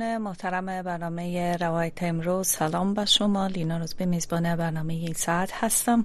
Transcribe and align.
شنوندگان 0.00 0.22
محترم 0.22 0.66
برنامه 0.66 1.56
روایت 1.56 2.02
امروز. 2.02 2.48
سلام 2.48 2.94
به 2.94 3.04
شما. 3.04 3.46
لینا 3.46 3.78
روز 3.78 3.94
به 3.94 4.06
میزبان 4.06 4.56
برنامه 4.56 4.92
این 4.92 5.12
ساعت 5.12 5.50
هستم. 5.52 6.04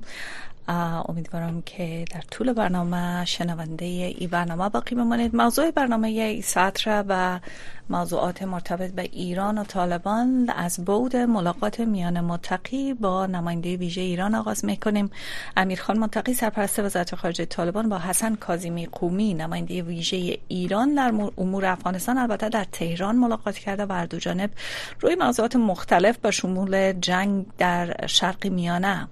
امیدوارم 0.68 1.62
که 1.62 2.06
در 2.12 2.22
طول 2.32 2.54
برنامه 2.54 3.26
شنونده 3.26 3.86
ای 3.86 4.28
برنامه 4.28 4.70
باقی 4.70 4.96
بمانید. 4.96 5.36
موضوع 5.36 5.72
برنامه 5.72 6.08
ای 6.08 6.44
را 6.86 7.04
به 7.04 7.42
موضوعات 7.90 8.44
مرتبط 8.44 8.92
به 8.92 9.02
ایران 9.02 9.58
و 9.58 9.64
طالبان 9.64 10.50
از 10.56 10.86
بود 10.86 11.16
ملاقات 11.16 11.80
میان 11.80 12.22
متقی 12.22 12.94
با 12.94 13.26
نماینده 13.26 13.78
ویژه 13.78 14.02
ایران 14.02 14.36
آغاز 14.36 14.66
می‌کنیم. 14.66 15.10
امیرخان 15.58 16.00
متقی 16.00 16.34
سرپرست 16.34 16.80
وزارت 16.80 17.16
خارجه 17.16 17.46
طالبان 17.46 17.90
با 17.90 18.00
حسن 18.00 18.36
کاظمی 18.36 18.86
قومی 18.86 19.34
نماینده 19.34 19.82
ویژه 19.82 20.38
ایران 20.48 20.96
در 20.96 21.14
امور 21.38 21.66
افغانستان 21.66 22.18
البته 22.18 22.50
در 22.50 22.64
تهران 22.64 23.16
ملاقات 23.16 23.58
کرده 23.58 23.86
و 23.90 24.08
دو 24.10 24.20
جانب 24.20 24.52
روی 25.00 25.16
موضوعات 25.16 25.56
مختلف 25.56 26.18
به 26.18 26.32
شمول 26.32 26.94
جنگ 26.94 27.46
در 27.58 28.08
شرق 28.08 28.48
میانه. 28.48 29.08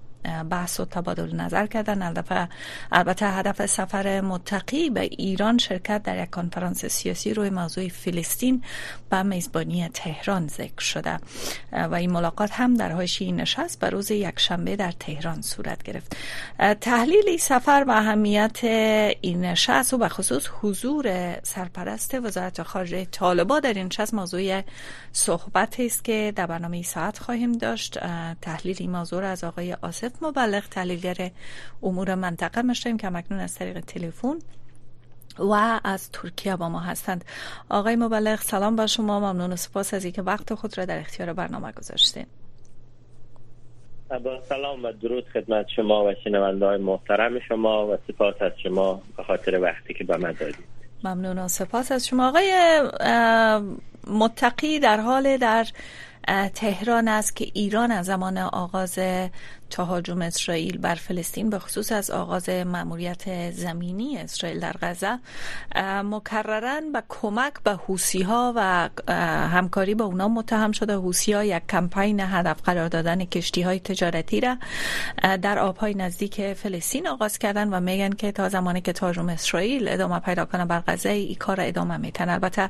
بحث 0.50 0.80
و 0.80 0.86
تبادل 0.86 1.36
نظر 1.36 1.68
کردن. 1.68 2.24
البته 2.92 3.28
هدف 3.28 3.66
سفر 3.66 4.22
متقی 4.22 4.90
به 4.90 5.02
ایران 5.02 5.58
شرکت 5.58 6.04
در 6.04 6.24
یک 6.24 6.30
کنفرانس 6.30 6.86
سیاسی 6.86 7.34
روی 7.34 7.50
موضوع 7.50 7.88
فلسطین 7.88 8.64
به 9.10 9.24
میزبانی 9.24 9.90
تهران 9.90 10.48
ذکر 10.48 10.82
شده. 10.82 11.20
و 11.72 11.96
این 11.96 12.12
ملاقات 12.12 12.52
هم 12.54 12.74
در 12.74 12.92
حاشیه 12.92 13.32
نشست 13.32 13.80
به 13.80 13.90
روز 13.90 14.12
یکشنبه 14.12 14.76
در 14.76 14.92
تهران 14.92 15.42
صورت 15.42 15.84
گرفت. 15.84 16.18
تحلیل 16.82 17.38
سفر 17.38 17.86
و 17.88 17.92
اهمیت 17.92 18.64
این 19.22 19.46
نشست 19.46 19.94
و 19.94 19.98
به 19.98 20.10
خصوص 20.10 20.48
حضور 20.62 21.36
سرپرست 21.44 22.16
وزارت 22.16 22.64
خارجه 22.64 23.06
طالبا 23.06 23.60
در 23.60 23.74
این 23.74 23.86
نشست 23.86 24.14
موضوع 24.14 24.62
صحبت 25.12 25.80
است 25.80 26.04
که 26.04 26.34
در 26.36 26.46
برنامه 26.46 26.84
ساعت 26.84 27.20
خواهیم 27.20 27.52
داشت. 27.52 28.00
تحلیل 28.42 28.76
این 28.80 28.92
موضوع 28.92 29.26
از 29.26 29.44
آقای 29.44 29.74
آصف 29.74 30.12
مبلغ 30.22 30.64
تحلیلگر 30.64 31.32
امور 31.84 32.16
منطقه 32.16 32.62
مشتیم 32.62 32.98
که 32.98 33.10
مکنون 33.10 33.40
از 33.40 33.56
طریق 33.56 33.80
تلفن 33.80 34.40
و 35.40 35.80
از 35.84 36.12
ترکیه 36.12 36.56
با 36.56 36.70
ما 36.70 36.80
هستند. 36.80 37.26
آقای 37.70 37.96
مبلغ 37.96 38.40
سلام 38.42 38.76
با 38.76 38.88
شما. 38.88 39.20
ممنون 39.20 39.54
و 39.54 39.56
سپاس 39.56 39.94
از 39.94 40.04
اینکه 40.04 40.22
وقت 40.22 40.54
خود 40.54 40.78
را 40.78 40.86
در 40.86 41.00
اختیار 41.00 41.34
برنامه 41.34 41.72
گذاشتین. 41.72 42.26
با 44.10 44.42
سلام 44.50 44.86
و 44.86 44.92
درود 44.92 45.26
خدمت 45.34 45.66
شما 45.76 46.06
و 46.06 46.14
شنونده 46.24 46.66
های 46.66 46.78
محترم 46.78 47.40
شما 47.40 47.88
و 47.88 47.98
سپاس 48.08 48.36
از 48.42 48.52
شما 48.64 49.02
به 49.18 49.24
خاطر 49.24 49.62
وقتی 49.62 49.94
که 49.94 50.04
به 50.04 50.18
من 50.18 50.32
دادید 50.32 50.66
ممنون 51.04 51.40
و 51.40 51.48
سپاس 51.48 51.92
از 51.92 52.08
شما. 52.08 52.28
آقای 52.28 52.82
متقی 54.08 54.80
در 54.80 55.00
حال 55.00 55.38
در 55.38 55.66
تهران 56.54 57.08
است 57.08 57.36
که 57.36 57.48
ایران 57.54 57.92
از 57.92 58.06
زمان 58.06 58.38
آغاز 58.38 59.00
تهاجم 59.74 60.22
اسرائیل 60.22 60.78
بر 60.78 60.96
فلسطین 60.96 61.50
به 61.50 61.60
خصوص 61.60 61.92
از 61.92 62.12
آغاز 62.12 62.50
مأموریت 62.50 63.52
زمینی 63.52 64.18
اسرائیل 64.18 64.60
در 64.60 64.76
غزه 64.82 65.20
مکررا 66.04 66.82
به 66.94 67.04
کمک 67.10 67.54
به 67.64 67.72
حوسی 67.72 68.22
ها 68.22 68.54
و 68.56 68.90
همکاری 69.52 69.96
با 69.96 70.06
اونا 70.06 70.28
متهم 70.28 70.72
شده. 70.72 70.94
حوسی 70.94 71.34
ها 71.34 71.44
یک 71.44 71.68
کمپین 71.70 72.20
هدف 72.20 72.62
قرار 72.62 72.88
دادن 72.88 73.26
کشتی 73.26 73.62
های 73.62 73.80
تجارتی 73.80 74.42
را 74.42 74.58
در 75.42 75.60
آبهای 75.60 75.94
نزدیک 75.94 76.54
فلسطین 76.54 77.08
آغاز 77.08 77.38
کردن 77.38 77.74
و 77.74 77.80
میگن 77.80 78.10
که 78.10 78.32
تا 78.32 78.50
زمانی 78.50 78.82
که 78.82 78.94
تهاجم 78.94 79.30
اسرائیل 79.30 79.88
ادامه 79.88 80.20
پیدا 80.20 80.46
کنه 80.46 80.66
بر 80.66 80.84
غزه 80.88 81.10
ای 81.10 81.36
کار 81.36 81.62
ادامه 81.62 81.98
میتن 81.98 82.30
البته 82.30 82.70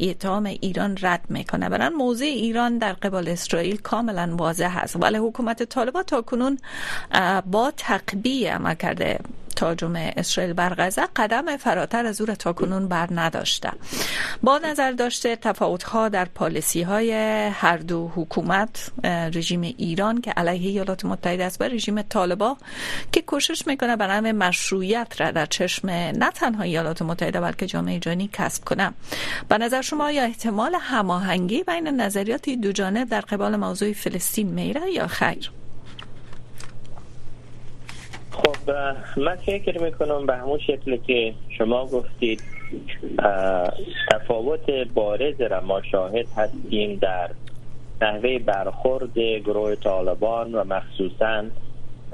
اتهام 0.00 0.44
ایران 0.44 0.96
رد 1.02 1.24
می‌کنه. 1.28 1.68
برن 1.68 1.92
موضع 1.92 2.24
ایران 2.24 2.78
در 2.78 2.92
قبال 2.92 3.28
اسرائیل 3.28 3.76
کاملا 3.76 4.36
واضح 4.36 4.76
است. 4.76 4.96
ولی 4.96 5.18
حکومت 5.18 5.62
طالبان 5.62 6.02
تا 6.02 6.22
با 7.46 7.72
تقبیه 7.76 8.54
عمل 8.54 8.74
کرده 8.74 9.18
تاجم 9.56 9.92
اسرائیل 9.96 10.52
بر 10.52 10.74
غزه 10.74 11.02
قدم 11.16 11.56
فراتر 11.56 12.06
از 12.06 12.20
او 12.20 12.26
را 12.26 12.34
تاکنون 12.34 12.88
بر 12.88 13.08
نداشته. 13.10 13.70
با 14.42 14.58
نظر 14.58 14.92
داشته 14.92 15.36
تفاوت 15.36 15.82
ها 15.82 16.08
در 16.08 16.24
پالیسی 16.24 16.82
های 16.82 17.12
هر 17.52 17.76
دو 17.76 18.12
حکومت 18.14 18.90
رژیم 19.04 19.60
ایران 19.60 20.20
که 20.20 20.30
علیه 20.30 20.70
ایالات 20.70 21.04
متحده 21.04 21.44
است 21.44 21.60
و 21.60 21.64
رژیم 21.64 22.02
طالبا 22.02 22.56
که 23.12 23.22
کوشش 23.22 23.66
می‌کنه 23.66 23.96
نام 23.96 24.32
مشروعیت 24.32 25.20
را 25.20 25.30
در 25.30 25.46
چشم 25.46 25.90
نه 25.90 26.30
تنها 26.30 26.62
ایالات 26.62 27.02
متحده 27.02 27.40
بلکه 27.40 27.66
جامعه 27.66 27.98
جهانی 27.98 28.30
کسب 28.32 28.64
کنه. 28.64 28.92
به 29.48 29.58
نظر 29.58 29.80
شما 29.80 30.10
یا 30.10 30.22
احتمال 30.22 30.76
هماهنگی 30.80 31.62
بین 31.62 31.88
نظریات 31.88 32.50
دو 32.50 32.72
جانب 32.72 33.08
در 33.08 33.20
قبال 33.20 33.56
موضوع 33.56 33.92
فلسطین 33.92 34.48
میره 34.48 34.92
یا 34.92 35.06
خیر؟ 35.06 35.50
خب 38.34 38.70
من 39.16 39.36
فکر 39.36 39.82
می‌کنم 39.82 40.26
به 40.26 40.36
همون 40.36 40.58
شکل 40.58 40.96
که 40.96 41.34
شما 41.58 41.86
گفتید 41.86 42.42
تفاوت 44.10 44.70
بارز 44.94 45.40
را 45.40 45.60
ما 45.60 45.82
شاهد 45.82 46.26
هستیم 46.36 46.98
در 47.00 47.30
نحوه 48.02 48.38
برخورد 48.38 49.18
گروه 49.18 49.74
طالبان 49.74 50.54
و 50.54 50.64
مخصوصا 50.64 51.44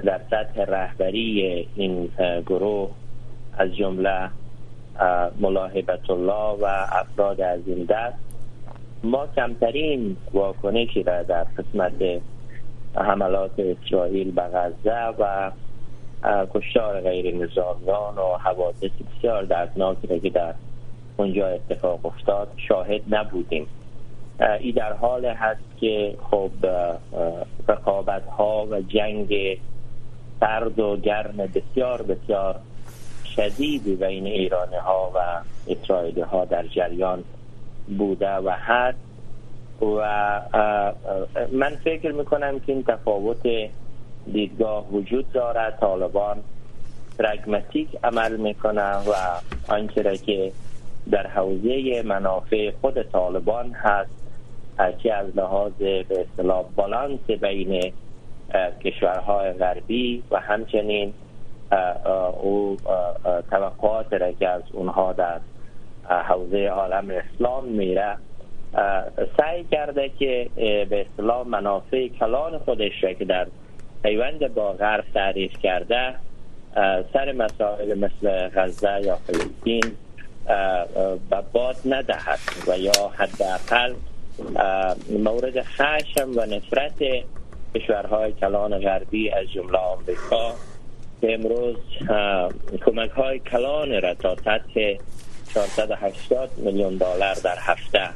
در 0.05 0.21
سطح 0.31 0.61
رهبری 0.61 1.69
این 1.77 2.09
گروه 2.47 2.91
از 3.59 3.77
جمله 3.77 4.31
ملاحبت 5.41 6.11
الله 6.11 6.59
و 6.61 6.87
افراد 6.93 7.41
از 7.41 7.61
این 7.67 7.85
دست. 7.85 8.19
ما 9.05 9.27
کمترین 9.37 10.17
واکنشی 10.33 11.03
را 11.03 11.23
در 11.23 11.45
قسمت 11.45 12.21
حملات 12.95 13.51
اسرائیل 13.59 14.31
به 14.31 14.43
غزه 14.43 15.15
و 15.19 15.51
کشتار 16.25 17.01
غیر 17.01 17.35
نظامیان 17.37 18.19
و 18.19 18.37
حوادث 18.39 18.91
بسیار 19.17 19.43
دردناکی 19.43 20.21
که 20.21 20.31
در 20.31 20.55
اونجا 21.17 21.49
اتفاق 21.49 22.07
افتاد 22.07 22.49
شاهد 22.69 23.03
نبودیم. 23.09 23.67
ای 24.61 24.73
در 24.73 24.93
حال 24.93 25.25
هست 25.25 25.61
که 25.81 26.15
خب 26.31 26.51
رقابت 27.69 28.27
ها 28.27 28.67
و 28.71 28.81
جنگ 28.81 29.59
سرد 30.41 30.79
و 30.79 30.97
گرم 30.97 31.37
بسیار 31.37 32.03
بسیار 32.03 32.57
شدید 33.37 34.01
بین 34.01 34.27
ایرانی 34.27 34.77
ها 34.77 35.13
و 35.15 35.19
اسرائیلی 35.73 36.21
ها 36.21 36.45
در 36.45 36.67
جریان 36.67 37.25
بوده 37.99 38.35
و 38.35 38.51
هست 38.51 38.99
و 39.83 40.41
من 41.53 41.77
فکر 41.85 42.13
می‌کنم 42.13 42.61
که 42.61 42.73
این 42.73 42.85
تفاوت 42.85 43.47
دیدگاه 44.33 44.89
وجود 44.93 45.33
دارد. 45.33 45.79
طالبان 45.81 46.37
پرگماتیک 47.19 47.89
عمل 48.05 48.37
می‌کنه 48.37 48.95
و 48.95 49.13
آنچه 49.69 50.17
که 50.17 50.53
در 51.11 51.27
حوزه 51.27 52.03
منافع 52.03 52.71
خود 52.81 53.03
طالبان 53.03 53.73
هست 53.73 54.11
که 54.99 55.15
از 55.15 55.37
لحاظ 55.37 55.73
به 55.73 56.05
اصطلاح 56.11 56.65
بالانس 56.77 57.31
بین 57.31 57.93
کشورهای 58.85 59.53
غربی 59.53 60.23
و 60.31 60.41
همچنین 60.41 61.13
او 62.43 62.77
توقعات 63.51 64.13
را 64.13 64.33
که 64.33 64.49
از 64.49 64.63
اونها 64.73 65.13
در 65.13 65.41
حوزه 66.09 66.67
عالم 66.67 67.11
اسلام 67.11 67.65
میره 67.65 68.17
سعی 69.37 69.65
کرده 69.65 70.09
که 70.09 70.49
به 70.91 71.07
اصطلاح 71.11 71.47
منافع 71.47 72.09
کلان 72.09 72.59
خودش 72.59 73.05
را 73.05 73.13
که 73.13 73.25
در 73.25 73.47
پیوند 74.03 74.55
با 74.55 74.73
غرب 74.73 75.05
تعریف 75.15 75.53
کرده 75.63 76.15
سر 77.13 77.33
مسائل 77.33 77.99
مثل 77.99 78.49
غزه 78.49 79.01
یا 79.05 79.17
فلسطین 79.17 79.93
به 81.31 81.43
باد 81.53 81.77
ندهد 81.85 82.39
و 82.67 82.79
یا 82.79 83.11
حداقل 83.17 83.95
مورد 85.25 85.63
خشم 85.63 86.31
و 86.37 86.47
نفرت 86.47 87.03
کشورهای 87.75 88.33
کلان 88.33 88.79
غربی 88.79 89.31
از 89.31 89.47
جمله 89.53 89.79
آمریکا 89.79 90.55
که 91.21 91.35
امروز 91.35 91.77
کمک 92.85 93.11
های 93.11 93.39
کلان 93.39 94.03
را 94.03 94.15
تا 94.15 94.37
سطح 94.37 94.95
480 95.55 96.51
میلیون 96.57 96.97
دلار 96.97 97.35
در 97.35 97.57
هفته 97.59 98.09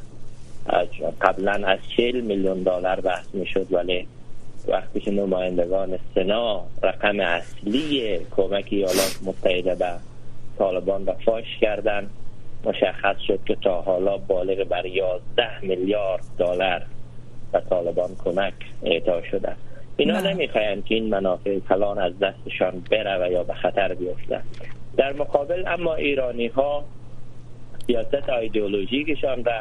قبلا 1.20 1.52
از 1.52 1.78
40 1.96 2.20
میلیون 2.20 2.62
دلار 2.62 3.00
بحث 3.00 3.26
می 3.32 3.46
شد 3.46 3.66
ولی 3.72 4.08
وقتی 4.69 5.00
که 5.00 5.11
نمایندگان 5.11 5.99
سنا 6.14 6.64
رقم 6.82 7.20
اصلی 7.20 8.19
کمک 8.37 8.66
ایالات 8.70 9.19
متحده 9.25 9.75
به 9.75 9.93
طالبان 10.58 11.06
را 11.06 11.14
فاش 11.25 11.58
کردند 11.61 12.11
مشخص 12.64 13.16
شد 13.26 13.40
که 13.46 13.55
تا 13.55 13.81
حالا 13.81 14.16
بالغ 14.16 14.64
بر 14.69 14.87
11 14.87 15.20
میلیارد 15.62 16.25
دلار 16.38 16.82
به 17.52 17.62
طالبان 17.70 18.11
کمک 18.25 18.55
اعطا 18.82 19.22
شده 19.22 19.56
اینا 19.96 20.20
بله. 20.20 20.34
نمی‌خواین 20.34 20.82
که 20.82 20.94
این 20.94 21.08
منافع 21.08 21.58
کلان 21.58 21.99
از 21.99 22.12
دستشان 22.19 22.82
بره 22.90 23.26
و 23.26 23.32
یا 23.32 23.43
به 23.43 23.55
خطر 23.55 23.94
بیفته 23.94 24.40
در 24.96 25.12
مقابل 25.12 25.64
اما 25.66 25.94
ایرانی 25.94 26.46
ها 26.46 26.84
سیاست 27.87 28.28
ایدئولوژیکشان 28.28 29.44
را 29.44 29.61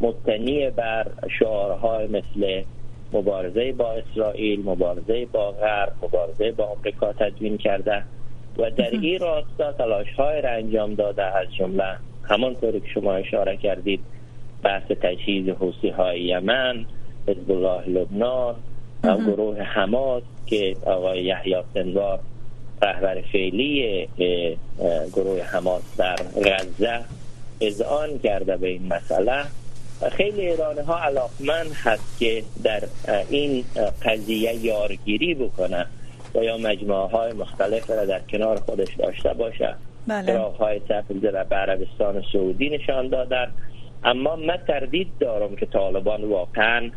مبتنی 0.00 0.70
بر 0.70 1.06
شعارهای 1.38 2.06
مثل 2.06 2.62
مبارزه 3.12 3.72
با 3.72 3.92
اسرائیل 3.92 4.62
مبارزه 4.64 5.26
با 5.26 5.50
غرب 5.50 5.92
مبارزه 6.02 6.52
با 6.52 6.64
آمریکا 6.64 7.12
تدوین 7.12 7.58
کرده 7.58 8.04
و 8.58 8.70
در 8.70 8.90
این 8.90 9.18
راستا 9.18 9.72
تلاش 9.72 10.12
های 10.12 10.42
را 10.42 10.50
انجام 10.50 10.94
داده 10.94 11.22
از 11.24 11.46
جمله 11.58 11.96
همانطوری 12.22 12.80
که 12.80 12.86
شما 12.94 13.14
اشاره 13.14 13.56
کردید 13.56 14.00
بحث 14.62 14.82
تجهیز 15.02 15.48
حوسی 15.48 15.88
های 15.88 16.20
یمن 16.20 16.86
حزب 17.28 17.50
الله 17.50 17.88
لبنان 17.88 18.54
گروه 19.02 19.60
حماس 19.62 20.22
که 20.46 20.76
آقای 20.86 21.22
یحیی 21.22 21.56
سنوار 21.74 22.20
رهبر 22.82 23.20
فعلی 23.32 24.08
گروه 25.14 25.42
حماس 25.42 25.96
در 25.96 26.16
غزه 26.44 27.00
اذعان 27.60 28.18
کرده 28.18 28.56
به 28.56 28.68
این 28.68 28.92
مسئله. 28.92 29.44
خیلی 30.08 30.48
ایرانی 30.48 30.80
ها 30.80 30.98
علاقمند 30.98 31.72
هست 31.84 32.18
که 32.18 32.42
در 32.62 32.82
این 33.30 33.64
قضیه 34.04 34.54
یارگیری 34.54 35.34
بکنه 35.34 35.86
و 36.34 36.44
یا 36.44 36.58
مجموعه 36.58 37.08
های 37.08 37.32
مختلف 37.32 37.90
را 37.90 38.04
در 38.04 38.20
کنار 38.20 38.56
خودش 38.60 38.94
داشته 38.98 39.34
باشه 39.34 39.74
بله. 40.06 40.38
های 40.38 40.80
تفریده 40.88 41.30
را 41.30 41.44
به 41.44 41.56
عربستان 41.56 42.22
سعودی 42.32 42.70
نشان 42.70 43.08
دادن 43.08 43.52
اما 44.04 44.36
من 44.36 44.58
تردید 44.68 45.08
دارم 45.20 45.56
که 45.56 45.66
طالبان 45.66 46.24
واقعا 46.24 46.90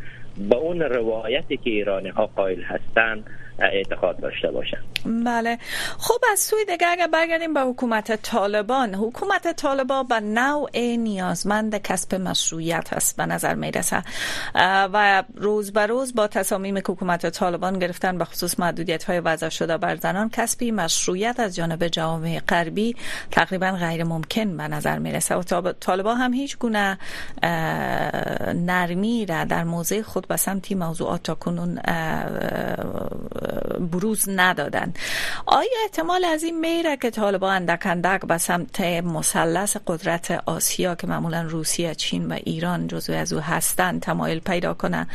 به 0.50 0.56
اون 0.56 0.82
روایتی 0.82 1.58
که 1.58 1.70
ایرانی 1.70 2.10
ها 2.10 2.26
قائل 2.36 2.62
هستند 2.62 3.26
اعتقاد 3.66 4.20
داشته 4.20 4.52
باشند 4.52 4.84
بله. 5.26 5.58
خب 5.98 6.20
از 6.32 6.40
سوی 6.40 6.66
دیگه 6.66 6.88
اگر 6.88 7.08
برگردیم 7.08 7.54
به 7.54 7.62
حکومت 7.62 8.22
طالبان 8.22 8.96
حکومت 8.96 9.56
طالبان 9.56 10.08
به 10.08 10.20
نوع 10.20 10.78
نیازمند 10.78 11.78
کسب 11.78 12.16
مشروعیت 12.16 12.94
هست 12.94 13.18
به 13.18 13.26
نظر 13.26 13.54
می‌رسه. 13.54 14.04
و 14.94 15.24
روز 15.36 15.74
به 15.74 15.86
روز 15.86 16.16
با 16.16 16.28
تصامیم 16.28 16.78
حکومت 16.78 17.30
طالبان 17.30 17.80
گرفتن 17.80 18.18
به 18.18 18.26
خصوص 18.26 18.60
محدودیت 18.60 19.04
های 19.04 19.20
وضع 19.20 19.50
شده 19.50 19.78
بر 19.78 19.96
زنان 19.96 20.30
کسبی 20.30 20.72
مشروعیت 20.72 21.40
از 21.40 21.56
جانب 21.56 21.88
جامعه 21.88 22.40
غربی 22.40 22.96
تقریبا 23.32 23.72
غیر 23.72 24.04
ممکن 24.04 24.58
به 24.58 24.68
نظر 24.68 25.00
می‌رسه. 25.00 25.36
و 25.36 25.72
طالبان 25.72 26.18
هم 26.18 26.34
هیچ 26.34 26.58
گونه 26.58 26.98
نرمی 28.54 29.26
را 29.26 29.44
در 29.44 29.64
موضع 29.64 30.02
خود 30.02 30.28
به 30.28 30.38
سمتی 30.38 30.76
موضوعات 30.76 31.24
تا 31.24 31.36
کنون 31.36 31.80
بروز 33.92 34.30
ندادن. 34.30 34.94
آیا 35.46 35.70
احتمال 35.84 36.26
از 36.26 36.44
این 36.44 36.60
میره 36.60 36.98
که 36.98 37.10
طالبان 37.10 37.56
اندک 37.56 37.86
اندک 37.86 38.22
به 38.22 38.38
سمت 38.38 38.82
مثلث 38.82 39.78
قدرت 39.88 40.32
آسیا 40.46 40.96
که 40.96 41.08
معمولا 41.08 41.42
روسیه 41.42 41.96
چین 41.96 42.28
و 42.28 42.34
ایران 42.34 42.88
جزو 42.88 43.14
از 43.14 43.34
او 43.34 43.40
هستند 43.40 44.02
تمایل 44.02 44.40
پیدا 44.40 44.74
کنه؟ 44.74 45.08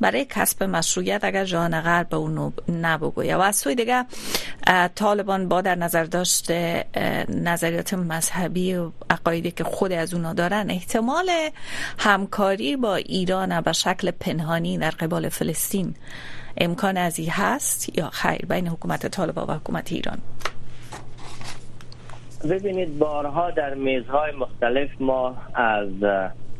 برای 0.00 0.24
کسب 0.24 0.62
مشروعیت 0.62 1.24
اگر 1.24 1.44
جان 1.44 1.80
غرب 1.80 2.08
به 2.08 2.16
اونو 2.16 2.50
نبگویه 2.82 3.36
و 3.36 3.40
از 3.40 3.56
سوی 3.56 3.74
دیگه 3.74 4.04
طالبان 4.94 5.48
با 5.48 5.60
در 5.60 5.74
نظر 5.74 6.04
داشته 6.04 6.84
نظریات 7.28 7.94
مذهبی 7.94 8.74
و 8.74 8.90
عقایدی 9.10 9.50
که 9.50 9.64
خود 9.64 9.92
از 9.92 10.14
اونا 10.14 10.32
دارن 10.32 10.70
احتمال 10.70 11.30
همکاری 11.98 12.76
با 12.76 12.96
ایران 12.96 13.60
به 13.60 13.72
شکل 13.72 14.10
پنهانی 14.10 14.78
در 14.78 14.90
قبال 14.90 15.28
فلسطین 15.28 15.94
امکان 16.58 16.96
از 16.96 17.18
این 17.18 17.28
هست 17.30 17.98
یا 17.98 18.10
خیر 18.10 18.46
بین 18.48 18.68
حکومت 18.68 19.06
طالبان 19.06 19.46
و 19.46 19.52
حکومت 19.54 19.92
ایران 19.92 20.18
ببینید 22.50 22.98
بارها 22.98 23.50
در 23.50 23.74
میزهای 23.74 24.32
مختلف 24.32 24.90
ما 25.00 25.36
از 25.54 25.88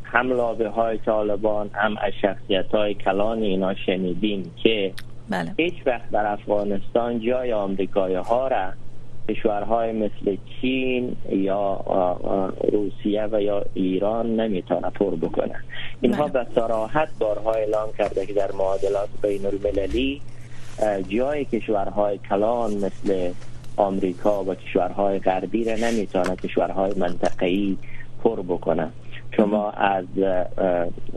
هم 0.04 0.28
لابه 0.28 0.68
های 0.68 0.98
طالبان 0.98 1.70
هم 1.72 1.96
از 1.96 2.12
شخصیت 2.22 2.74
های 2.74 2.94
کلان 2.94 3.42
اینا 3.42 3.74
شنیدیم 3.74 4.52
که 4.62 4.92
بله. 5.28 5.54
هیچ 5.56 5.74
وقت 5.86 6.10
در 6.10 6.26
افغانستان 6.26 7.20
جای 7.20 7.52
آمریکایی 7.52 8.14
ها 8.14 8.48
را 8.48 8.72
کشورهای 9.28 9.92
مثل 9.92 10.36
چین 10.60 11.16
یا 11.30 11.80
روسیه 12.72 13.28
و 13.32 13.42
یا 13.42 13.64
ایران 13.74 14.40
نمی‌تونه 14.40 14.90
پر 14.90 15.14
بکنه 15.14 15.54
اینها 16.00 16.28
بله. 16.28 16.44
به 16.44 16.50
صراحت 16.54 17.08
بارها 17.18 17.52
اعلام 17.52 17.88
کرده 17.98 18.26
که 18.26 18.32
در 18.32 18.52
معادلات 18.52 19.08
بین 19.22 19.46
المللی 19.46 20.20
جای 21.08 21.44
کشورهای 21.44 22.18
کلان 22.18 22.74
مثل 22.74 23.30
آمریکا 23.76 24.44
و 24.44 24.54
کشورهای 24.54 25.18
غربی 25.18 25.64
را 25.64 25.74
نمی‌تونه 25.74 26.36
کشورهای 26.36 26.92
منطقه‌ای 26.96 27.76
پر 28.24 28.42
بکنه 28.42 28.88
شما 29.36 29.70
از 29.70 30.04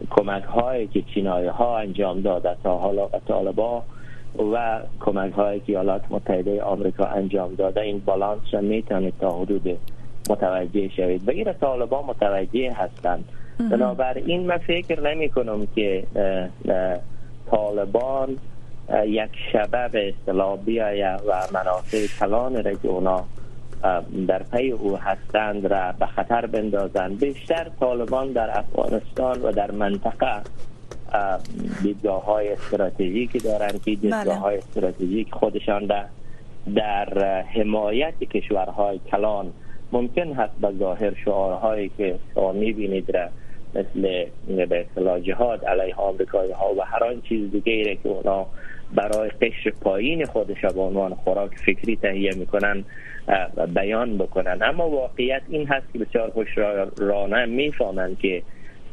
کمک 0.09 0.43
هایی 0.43 0.87
که 0.87 1.01
چینای 1.13 1.47
ها 1.47 1.77
انجام 1.77 2.21
داده 2.21 2.55
تا 2.63 2.77
حالا 2.77 3.09
طالبا 3.27 3.83
و 4.53 4.79
کمک 4.99 5.33
های 5.33 5.59
که 5.59 5.69
ایالات 5.69 6.01
متحده 6.09 6.63
آمریکا 6.63 7.05
انجام 7.05 7.55
داده. 7.55 7.81
این 7.81 7.99
بالانس 8.05 8.41
را 8.51 8.61
می‌تونید 8.61 9.13
تا 9.19 9.31
حدود 9.31 9.77
متوجه 10.29 10.89
شوید. 10.89 11.27
و 11.27 11.31
این 11.31 11.53
طالبان 11.53 12.05
متوجه 12.05 12.73
هستند. 12.73 13.25
بنابراین 13.71 14.45
من 14.45 14.57
فکر 14.57 15.01
نمی 15.01 15.29
کنم 15.29 15.67
که 15.75 16.03
طالبان 17.51 18.37
یک 19.05 19.29
شبه 19.53 19.87
به 19.87 20.09
اصطلاح 20.09 20.57
بیاید 20.57 21.19
و 21.27 21.33
منافع 21.53 22.05
کلان 22.19 22.63
را 22.63 22.73
که 22.73 22.87
اونا 22.87 23.23
در 24.27 24.43
پی 24.43 24.71
او 24.71 24.97
هستند 24.97 25.65
را 25.65 25.93
به 25.99 26.05
خطر 26.05 26.45
بندازند. 26.45 27.19
بیشتر 27.19 27.67
طالبان 27.79 28.31
در 28.31 28.59
افغانستان 28.59 29.41
و 29.41 29.51
در 29.51 29.71
منطقه 29.71 30.41
دیدگاه 31.83 32.25
های 32.25 32.49
استراتژیک 32.49 33.43
دارن 33.43 33.71
که 33.71 33.79
دیدگاه 33.95 34.23
بله. 34.23 34.33
های 34.33 34.57
استراتژیک 34.57 35.31
خودشان 35.31 35.85
در, 35.85 36.05
در 36.75 37.41
حمایت 37.41 38.19
کشورهای 38.19 38.99
کلان 39.11 39.53
ممکن 39.91 40.33
هست 40.33 40.53
به 40.61 40.71
ظاهر 40.79 41.13
شعارهایی 41.25 41.91
که 41.97 42.15
شما 42.33 42.51
می‌بینید 42.51 43.17
را 43.17 43.29
مثل 43.75 44.25
به 44.65 44.79
اصطلاح 44.79 45.19
جهاد 45.19 45.65
علیه 45.65 45.95
آمریکایی 45.95 46.51
ها 46.51 46.73
و 46.77 46.81
هر 46.85 47.03
آن 47.03 47.21
چیز 47.21 47.51
دیگه 47.51 47.95
که 47.95 48.09
اونا 48.09 48.45
برای 48.95 49.29
قشر 49.29 49.69
پایین 49.81 50.25
خودش 50.25 50.61
به 50.61 50.81
عنوان 50.81 51.13
خوراک 51.13 51.51
فکری 51.65 51.95
تهیه 51.95 52.35
می‌کنن 52.35 52.83
بیان 53.73 54.17
بکنن 54.17 54.59
اما 54.61 54.89
واقعیت 54.89 55.41
این 55.49 55.67
هست 55.67 55.93
که 55.93 55.99
بسیار 55.99 56.29
خوش 56.29 56.57
رانه 56.97 57.45
می‌فهمند 57.45 58.19
که 58.19 58.41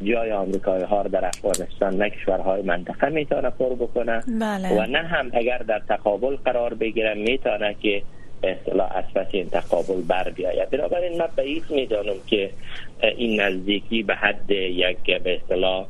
جای 0.03 0.33
آمریکایی 0.33 0.85
ها 0.85 1.03
در 1.03 1.25
افغانستان 1.25 1.97
نه 1.97 2.11
کشورهای 2.11 2.63
منطقه 2.63 3.09
می‌تونه 3.09 3.51
پر 3.51 3.75
بکنه. 3.75 4.23
بله. 4.41 4.79
و 4.79 4.87
نه 4.87 4.99
هم 4.99 5.31
اگر 5.33 5.59
در 5.59 5.83
تقابل 5.89 6.37
قرار 6.37 6.75
بگیره 6.75 7.15
می‌تونه 7.15 7.77
که 7.83 8.03
اصطلاح 8.43 8.97
از 8.97 9.27
این 9.31 9.51
تقابل 9.51 10.01
بر 10.09 10.31
بیاید. 10.31 10.71
بنابراین 10.71 11.19
من 11.19 11.29
بعید 11.37 11.65
می‌دانم 11.71 12.17
که 12.27 12.51
این 13.17 13.41
نزدیکی 13.41 14.03
به 14.03 14.15
حد 14.15 14.51
یک 14.51 15.23
به 15.23 15.37
اصطلاح 15.37 15.87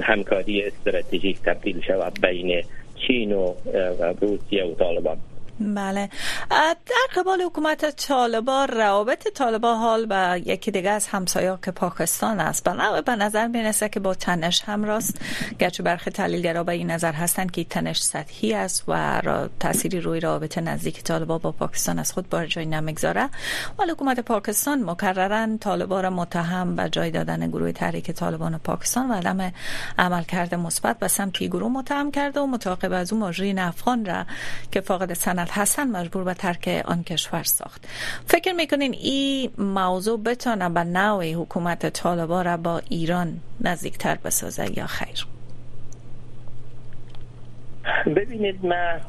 همکاری 0.00 0.62
استراتژیک 0.62 1.42
تبدیل 1.42 1.80
شود 1.80 2.20
بین 2.20 2.62
چین 3.06 3.32
و 3.32 3.54
روسیه 4.20 4.64
و 4.64 4.74
طالبان. 4.74 5.16
بله. 5.60 6.08
در 6.50 6.76
قبال 7.16 7.42
حکومت 7.42 7.96
طالبان 7.96 8.68
روابط 8.68 9.28
طالبان 9.28 9.78
حال 9.78 10.06
و 10.10 10.38
یکی 10.38 10.70
دیگه 10.70 10.90
از 10.90 11.08
همسایه 11.08 11.58
که 11.64 11.70
پاکستان 11.70 12.40
است. 12.40 12.64
بنابراین 12.64 13.04
به 13.04 13.16
نظر 13.16 13.46
می‌رسه 13.46 13.88
که 13.88 14.00
با 14.00 14.14
تنش 14.14 14.62
هم 14.66 14.84
راست. 14.84 15.20
گرچه 15.58 15.82
برخی 15.82 16.10
تحلیلگرا 16.10 16.64
به 16.64 16.72
این 16.72 16.90
نظر 16.90 17.12
هستند 17.12 17.50
که 17.50 17.64
تنش 17.64 18.00
سطحی 18.00 18.54
است 18.54 18.84
و 18.88 19.20
را 19.20 19.48
تأثیری 19.60 20.00
روی 20.00 20.20
روابط 20.20 20.58
نزدیک 20.58 21.02
طالبان 21.02 21.38
با 21.38 21.52
پاکستان 21.52 21.98
از 21.98 22.12
خود 22.12 22.28
بار 22.28 22.46
جای 22.46 22.66
نمی‌گذاره. 22.66 23.28
ولی 23.78 23.90
حکومت 23.90 24.20
پاکستان 24.20 24.90
مکررا 24.90 25.56
طالبان 25.56 26.02
را 26.02 26.10
متهم 26.10 26.74
و 26.78 26.88
جای 26.88 27.10
دادن 27.10 27.48
گروه 27.48 27.72
تحریک 27.72 28.10
طالبان 28.10 28.58
پاکستان 28.58 29.10
و 29.10 29.14
عدم 29.14 29.52
عملکرد 29.98 30.54
مثبت 30.54 30.98
به 30.98 31.08
سمت 31.08 31.38
گروه 31.38 31.72
متهم 31.72 32.10
کرده 32.10 32.40
و 32.40 32.46
متعاقب 32.46 32.92
از 32.92 33.12
اون 33.12 33.22
ماجرین 33.22 33.58
افغان 33.58 34.04
را 34.04 34.24
که 34.72 34.80
فاقد 34.80 35.12
سند 35.12 35.49
حسن 35.50 35.90
مجبور 35.90 36.24
به 36.24 36.34
ترک 36.34 36.82
آن 36.84 37.02
کشور 37.02 37.42
ساخت. 37.42 37.88
فکر 38.26 38.52
می‌کنین 38.52 38.94
این 38.94 39.50
موضوع 39.58 40.22
بتانه 40.22 40.68
به 40.68 40.84
نوع 40.84 41.32
حکومت 41.32 41.86
طالبا 41.86 42.42
را 42.42 42.56
با 42.56 42.82
ایران 42.88 43.40
نزدیکتر 43.60 44.18
بسازه 44.24 44.78
یا 44.78 44.86
خیر؟ 44.86 45.26
ببینید 48.16 48.66
من 48.66 49.00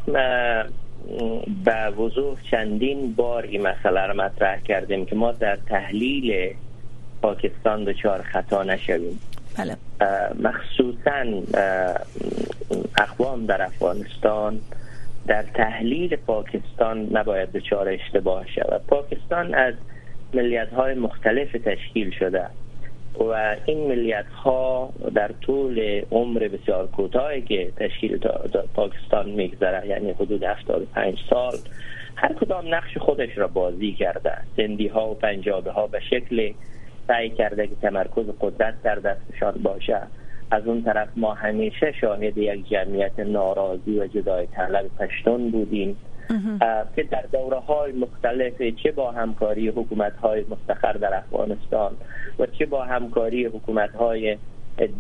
به 1.65 1.89
وضوح 1.97 2.37
چندین 2.51 3.13
بار 3.13 3.43
این 3.43 3.61
مسئله 3.67 4.01
رو 4.07 4.21
مطرح 4.21 4.59
کردیم 4.59 5.05
که 5.05 5.15
ما 5.15 5.31
در 5.31 5.55
تحلیل 5.55 6.55
پاکستان 7.21 7.83
دچار 7.83 8.21
خطا 8.21 8.63
نشویم. 8.63 9.19
بله. 9.57 9.77
مخصوصا 10.39 11.25
اقوام 12.97 13.45
در 13.45 13.61
افغانستان 13.61 14.59
در 15.27 15.43
تحلیل 15.43 16.15
پاکستان 16.15 17.07
نباید 17.11 17.51
دچار 17.51 17.89
اشتباه 17.89 18.47
شود. 18.47 18.81
پاکستان 18.87 19.53
از 19.53 19.73
ملیت 20.33 20.73
های 20.73 20.93
مختلف 20.93 21.51
تشکیل 21.51 22.11
شده 22.19 22.45
و 23.19 23.55
این 23.65 23.87
ملیت 23.87 24.25
ها 24.43 24.93
در 25.15 25.31
طول 25.41 26.01
عمر 26.11 26.39
بسیار 26.39 26.87
کوتاهی 26.87 27.41
که 27.41 27.71
تشکیل 27.77 28.19
پاکستان 28.73 29.29
میگذره 29.29 29.87
یعنی 29.87 30.11
حدود 30.11 30.43
75 30.43 31.19
سال 31.29 31.53
هر 32.15 32.33
کدام 32.33 32.75
نقش 32.75 32.97
خودش 32.97 33.37
را 33.37 33.47
بازی 33.47 33.93
کرده. 33.93 34.37
سندی 34.57 34.87
ها 34.87 35.11
و 35.11 35.13
پنجابه 35.13 35.71
ها 35.71 35.87
به 35.87 35.99
شکل 35.99 36.53
سعی 37.07 37.29
کرده 37.29 37.67
که 37.67 37.75
تمرکز 37.81 38.25
قدرت 38.41 38.83
در 38.83 38.95
دستشان 38.95 39.53
باشه. 39.63 40.01
از 40.51 40.67
اون 40.67 40.83
طرف 40.83 41.07
ما 41.15 41.33
همیشه 41.33 41.91
شاهد 42.01 42.37
یک 42.37 42.69
جمعیت 42.69 43.19
ناراضی 43.19 43.99
و 43.99 44.07
جدای 44.07 44.47
طلب 44.47 44.85
پشتون 44.99 45.51
بودیم 45.51 45.97
که 46.95 47.03
در 47.03 47.25
دوره 47.31 47.59
های 47.59 47.91
مختلف 47.91 48.61
چه 48.83 48.91
با 48.91 49.11
همکاری 49.11 49.67
حکومت 49.67 50.15
های 50.15 50.45
مستقر 50.49 50.93
در 50.93 51.15
افغانستان 51.15 51.91
و 52.39 52.45
چه 52.45 52.65
با 52.65 52.83
همکاری 52.83 53.45
حکومت 53.45 53.95
های 53.95 54.37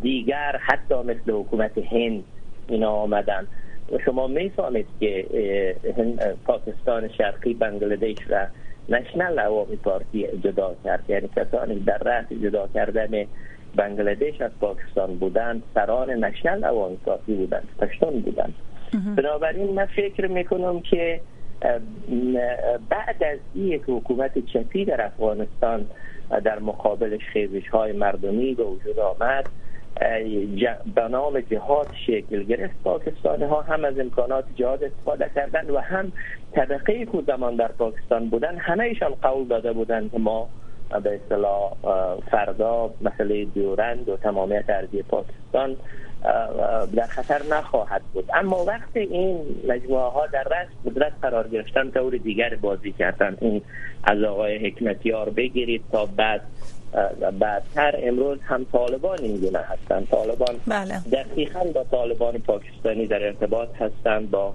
دیگر 0.01 0.59
حتی 0.59 0.95
مثل 0.95 1.31
حکومت 1.31 1.77
هند 1.77 2.23
اینا 2.67 2.91
آمدن. 2.91 3.47
و 3.91 3.97
شما 4.05 4.27
می‌فهمید 4.27 4.87
که 4.99 5.25
پاکستان 6.45 7.09
شرقی 7.17 7.53
بنگلادش 7.53 8.17
را 8.29 8.47
نشنل 8.89 9.39
عوامی 9.39 9.75
پارتی 9.75 10.27
جدا 10.43 10.75
کرد. 10.83 11.09
یعنی 11.09 11.29
کسانی 11.35 11.79
در 11.79 11.97
رأس 11.97 12.25
جدا 12.43 12.67
کردن 12.73 13.25
بنگلادش 13.75 14.41
از 14.41 14.51
پاکستان 14.59 15.15
بودند 15.15 15.63
سران 15.73 16.09
نشنل 16.09 16.63
عوامی 16.63 16.95
پارتی 16.95 17.33
بودند 17.33 17.67
پشتون 17.79 18.19
بودند. 18.19 18.53
بنابراین 19.15 19.73
من 19.73 19.85
فکر 19.85 20.27
می‌کنم 20.27 20.81
که 20.81 21.21
بعد 22.89 23.23
از 23.23 23.39
این 23.53 23.81
حکومت 23.87 24.45
چپی 24.45 24.85
در 24.85 25.05
افغانستان 25.05 25.85
در 26.43 26.59
مقابل 26.59 27.17
خیزش 27.33 27.67
های 27.67 27.91
مردمی 27.91 28.53
به 28.55 28.63
وجود 28.63 28.99
آمد 28.99 29.49
به 30.95 31.07
نام 31.11 31.39
جهاد 31.39 31.87
شکل 32.07 32.43
گرفت. 32.43 32.83
پاکستانی 32.83 33.43
ها 33.43 33.61
هم 33.61 33.85
از 33.85 33.99
امکانات 33.99 34.45
جهاد 34.55 34.83
استفاده 34.83 35.31
کردن 35.35 35.69
و 35.69 35.77
هم 35.77 36.11
طبقه 36.51 37.05
که 37.05 37.21
زمان 37.27 37.55
در 37.55 37.71
پاکستان 37.71 38.29
بودن 38.29 38.57
همه 38.57 38.83
ایشان 38.83 39.13
قول 39.21 39.47
داده 39.47 39.73
بودند 39.73 40.11
که 40.11 40.19
ما 40.19 40.49
به 40.99 41.19
اصطلاح 41.23 41.73
فردا 42.31 42.89
مسئله 43.01 43.45
دیورند 43.45 44.09
و 44.09 44.17
تمامیت 44.17 44.69
ارضی 44.69 45.03
پاکستان 45.03 45.77
در 46.95 47.07
خطر 47.09 47.41
نخواهد 47.51 48.01
بود. 48.13 48.29
اما 48.33 48.65
وقتی 48.65 48.99
این 48.99 49.39
مجموعه 49.67 50.11
ها 50.11 50.27
در 50.27 50.43
رأس 50.43 50.67
قدرت 50.85 51.13
قرار 51.21 51.47
گرفتن 51.47 51.91
طور 51.91 52.17
دیگر 52.17 52.55
بازی 52.55 52.91
کردن. 52.91 53.37
این 53.41 53.61
از 54.03 54.23
آقای 54.23 54.67
حکمتیار 54.67 55.29
بگیرید 55.29 55.81
تا 55.91 56.05
بعد 56.05 56.41
بعدتر. 57.39 57.99
امروز 58.03 58.39
هم 58.41 58.65
طالبان 58.71 59.19
این 59.19 59.37
گونه 59.37 59.59
هستند 59.59 60.07
طالبان 60.07 60.55
بله. 60.67 60.99
دقیقا 61.11 61.63
با 61.73 61.83
طالبان 61.83 62.37
پاکستانی 62.37 63.07
در 63.07 63.25
ارتباط 63.25 63.69
هستند 63.75 64.31
با 64.31 64.53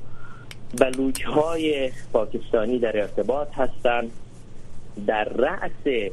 بلوچ 0.80 1.24
های 1.24 1.90
پاکستانی 2.12 2.78
در 2.78 3.00
ارتباط 3.00 3.48
هستند 3.54 4.10
در 5.06 5.24
رأس 5.24 6.10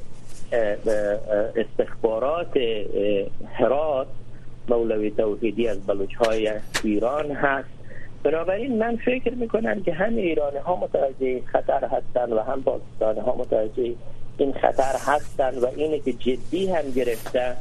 استخبارات 1.55 2.57
هرات 3.53 4.07
مولوی 4.69 5.11
توحیدی 5.11 5.67
از 5.67 5.87
بلوچ 5.87 6.15
های 6.15 6.51
ایران 6.83 7.31
هست. 7.31 7.69
بنابراین 8.23 8.77
من 8.77 8.95
فکر 8.95 9.33
می‌کنم 9.33 9.83
که 9.83 9.93
هم 9.93 10.15
ایرانی 10.15 10.57
ها 10.57 10.75
متوجه 10.75 11.41
خطر 11.45 11.85
هستند 11.85 12.33
و 12.33 12.39
هم 12.39 12.63
پاکستانی 12.63 13.19
ها 13.19 13.35
متوجه 13.35 13.93
این 14.37 14.53
خطر 14.53 14.95
هستند 15.07 15.63
و 15.63 15.67
اینه 15.75 15.99
که 15.99 16.13
جدی 16.13 16.67
هم 16.67 16.91
گرفته 16.95 17.55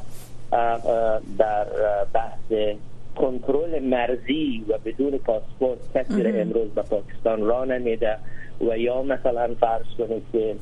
در 1.38 1.66
بحث 2.14 2.76
کنترل 3.16 3.78
مرزی 3.78 4.64
و 4.68 4.78
بدون 4.84 5.18
پاسپورت. 5.18 5.78
کسی 5.94 6.22
امروز 6.22 6.70
به 6.70 6.82
پاکستان 6.82 7.40
را 7.46 7.64
نمیده. 7.64 8.16
و 8.60 8.78
یا 8.78 9.02
مثلا 9.02 9.54
فرض 9.60 9.86
کنید 9.98 10.22
که 10.32 10.56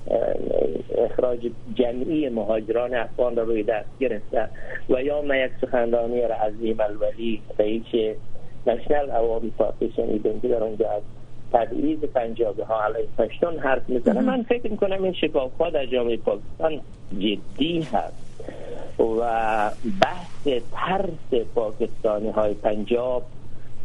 اخراج 0.98 1.50
جمعی 1.74 2.28
مهاجران 2.28 2.94
افغان 2.94 3.36
را 3.36 3.42
روی 3.42 3.62
دست 3.62 3.98
گرفته 4.00 4.48
و 4.90 5.02
یا 5.02 5.22
ما 5.22 5.36
یک 5.36 5.52
سخنرانی 5.60 6.20
را 6.20 6.34
عظیم 6.34 6.80
الولی 6.80 7.42
رئیس 7.58 8.16
نشنل 8.66 9.10
عوامی 9.10 9.50
پارتی 9.50 9.92
شنیدیم 9.96 10.40
که 10.40 10.48
در 10.48 10.64
اونجا 10.64 10.90
از 10.90 11.02
تبعیض 11.52 11.98
پنجابه 11.98 12.64
ها 12.64 12.84
علیه 12.84 13.06
پشتون 13.18 13.58
حرف 13.58 13.88
می‌زنه 13.88 14.20
من 14.20 14.42
فکر 14.42 14.70
می‌کنم 14.70 15.02
این 15.02 15.12
شکاف 15.12 15.50
ها 15.60 15.70
در 15.70 15.86
جامعه 15.86 16.16
پاکستان 16.16 16.80
جدی 17.18 17.80
هست 17.92 18.30
و 19.00 19.20
بحث 20.02 20.48
ترس 20.72 21.44
پاکستانی 21.54 22.30
های 22.30 22.54
پنجاب 22.54 23.22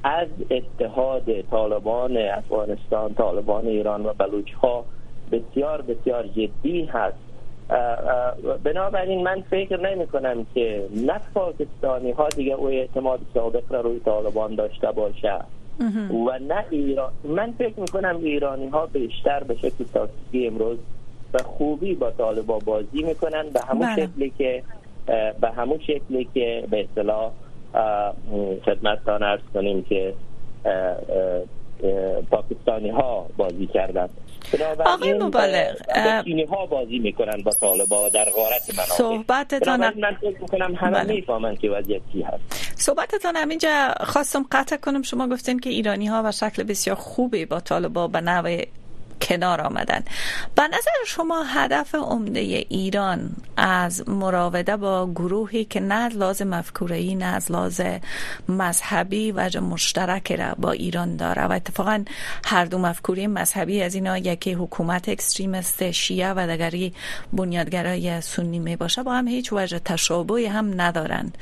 از 0.05 0.27
اتحاد 0.51 1.41
طالبان 1.41 2.17
افغانستان 2.17 3.13
طالبان 3.13 3.67
ایران 3.67 4.05
و 4.05 4.13
بلوچ 4.13 4.53
ها 4.53 4.85
بسیار 5.31 5.81
بسیار 5.81 6.27
جدی 6.27 6.85
هست. 6.85 7.17
بنابراین 8.63 9.24
من 9.24 9.41
فکر 9.41 9.79
نمی 9.79 10.07
کنم 10.07 10.45
که 10.53 10.88
نه 11.05 11.19
پاکستانی 11.33 12.12
ها 12.12 12.29
دیگه 12.29 12.53
او 12.53 12.67
اعتماد 12.67 13.19
سابق 13.33 13.63
را 13.69 13.81
روی 13.81 14.00
طالبان 14.00 14.55
داشته 14.55 14.91
باشه. 14.91 15.39
و 16.27 16.39
نه 16.47 16.65
ایران. 16.69 17.12
من 17.24 17.53
فکر 17.57 17.79
می 17.79 17.88
کنم 17.88 18.19
ایرانی 18.24 18.67
ها 18.67 18.85
بیشتر 18.85 19.43
به 19.43 19.55
شکل 19.55 19.83
تاکتیکی 19.93 20.47
امروز 20.47 20.77
به 21.31 21.39
خوبی 21.39 21.95
با 21.95 22.12
طالبان 22.12 22.59
بازی 22.59 23.03
می‌کنن. 23.03 23.45
به 23.53 23.59
همون 23.62 23.88
بله. 23.95 24.07
شکلی 24.07 24.33
که 24.38 24.63
به 25.41 25.50
همون 25.50 25.79
شکلی 25.79 26.27
که 26.33 26.63
به 26.69 26.83
اصطلاح 26.83 27.31
خدمتتان 28.65 29.24
ارز 29.24 29.41
کنیم 29.53 29.84
که 29.84 30.13
پاکستانی 32.32 32.89
ها 32.89 33.25
بازی 33.38 33.67
کردن. 33.67 34.10
آقای 34.86 35.13
مبالغ 35.13 35.75
چینی 36.24 36.44
ها 36.44 36.65
بازی 36.65 37.00
می‌کنن 37.00 37.41
با 37.44 37.51
طالبا 37.51 38.10
در 38.10 38.25
غارت 38.36 38.75
مناطق 38.75 38.94
صحبتتان 38.94 39.79
من 39.79 40.17
فکر 40.22 40.41
می‌کنم 40.41 40.75
همه 40.75 40.91
بله. 40.91 41.13
می‌فهمن 41.13 41.55
که 41.55 41.70
وضعیت 41.70 42.01
چی 42.13 42.22
هست. 42.22 42.44
صحبتتان 42.77 43.36
همینجا 43.36 43.94
خواستم 44.00 44.46
قطع 44.51 44.77
کنم. 44.77 45.01
شما 45.01 45.27
گفتین 45.27 45.60
که 45.60 45.70
ایرانی 45.70 46.08
ها 46.08 46.22
و 46.25 46.32
شکل 46.32 46.63
بسیار 46.63 46.96
خوبی 46.96 47.46
با 47.46 47.60
طالبا 47.60 48.08
به 48.08 48.22
نوع 48.22 48.62
کنار 49.22 49.62
آمدن. 49.62 50.03
به 50.55 50.63
نظر 50.67 50.91
شما 51.07 51.43
هدف 51.43 51.95
عمده 51.95 52.39
ایران 52.39 53.29
از 53.57 54.10
مراوده 54.10 54.77
با 54.77 55.12
گروهی 55.12 55.65
که 55.65 55.79
نه 55.79 55.95
از 55.95 56.41
مفکوره 56.41 57.15
نه 57.15 57.25
از 57.25 57.51
لازم 57.51 58.01
مذهبی 58.50 59.31
وجه 59.31 59.60
مشترک 59.60 60.31
را 60.31 60.55
با 60.57 60.72
ایران 60.72 61.15
داره 61.15 61.43
و 61.45 61.51
اتفاقا 61.51 62.03
هر 62.45 62.65
دو 62.65 62.77
مفکوره 62.77 63.27
مذهبی 63.27 63.81
از 63.81 63.95
اینا 63.95 64.17
یکی 64.17 64.53
حکومت 64.53 65.10
اکستریمست 65.10 65.91
شیعه 65.91 66.34
و 66.34 66.48
دگری 66.48 66.93
بنیادگرای 67.34 68.22
سنی 68.22 68.60
می 68.60 68.75
باشه 68.75 69.03
با 69.03 69.13
هم 69.13 69.27
هیچ 69.27 69.53
وجه 69.53 69.79
تشابهی 69.79 70.45
هم 70.45 70.81
ندارند. 70.81 71.38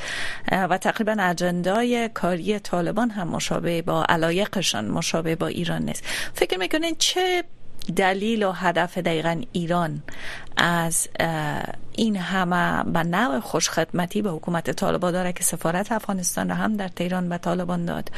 و 0.51 0.77
تقریبا 0.77 1.15
اجندای 1.20 2.10
کاری 2.13 2.60
طالبان 2.60 3.10
هم 3.10 3.27
مشابه 3.27 3.82
با 3.82 4.06
علایقشان 4.10 4.88
مشابه 4.88 5.36
با 5.36 5.48
ایران 5.48 5.82
نیست. 5.82 6.03
فکر 6.34 6.58
می‌کنین 6.58 6.96
چه 7.00 7.44
دلیل 7.96 8.44
و 8.44 8.52
هدف 8.52 8.98
دقیقا 8.98 9.42
ایران 9.52 10.04
از 10.58 11.08
این 11.92 12.16
همه 12.16 12.84
به 12.84 13.04
نوع 13.04 13.40
خوشخدمتی 13.40 14.22
به 14.22 14.30
حکومت 14.30 14.72
طالبان 14.72 15.12
داره 15.12 15.34
که 15.34 15.44
سفارت 15.44 15.92
افغانستان 15.92 16.50
را 16.50 16.56
هم 16.56 16.78
در 16.78 16.88
تهران 16.88 17.30
به 17.30 17.38
طالبان 17.38 17.86
داد. 17.86 18.12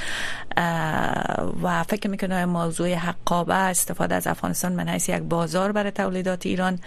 و 1.63 1.84
فکر 1.84 2.10
می‌کنه 2.10 2.45
موضوع 2.45 2.93
حقابه 2.93 3.55
استفاده 3.55 4.15
از 4.15 4.27
افغانستان 4.27 4.74
من 4.74 4.95
یک 4.95 5.12
بازار 5.12 5.72
برای 5.72 5.91
تولیدات 5.91 6.45
ایران 6.45 6.79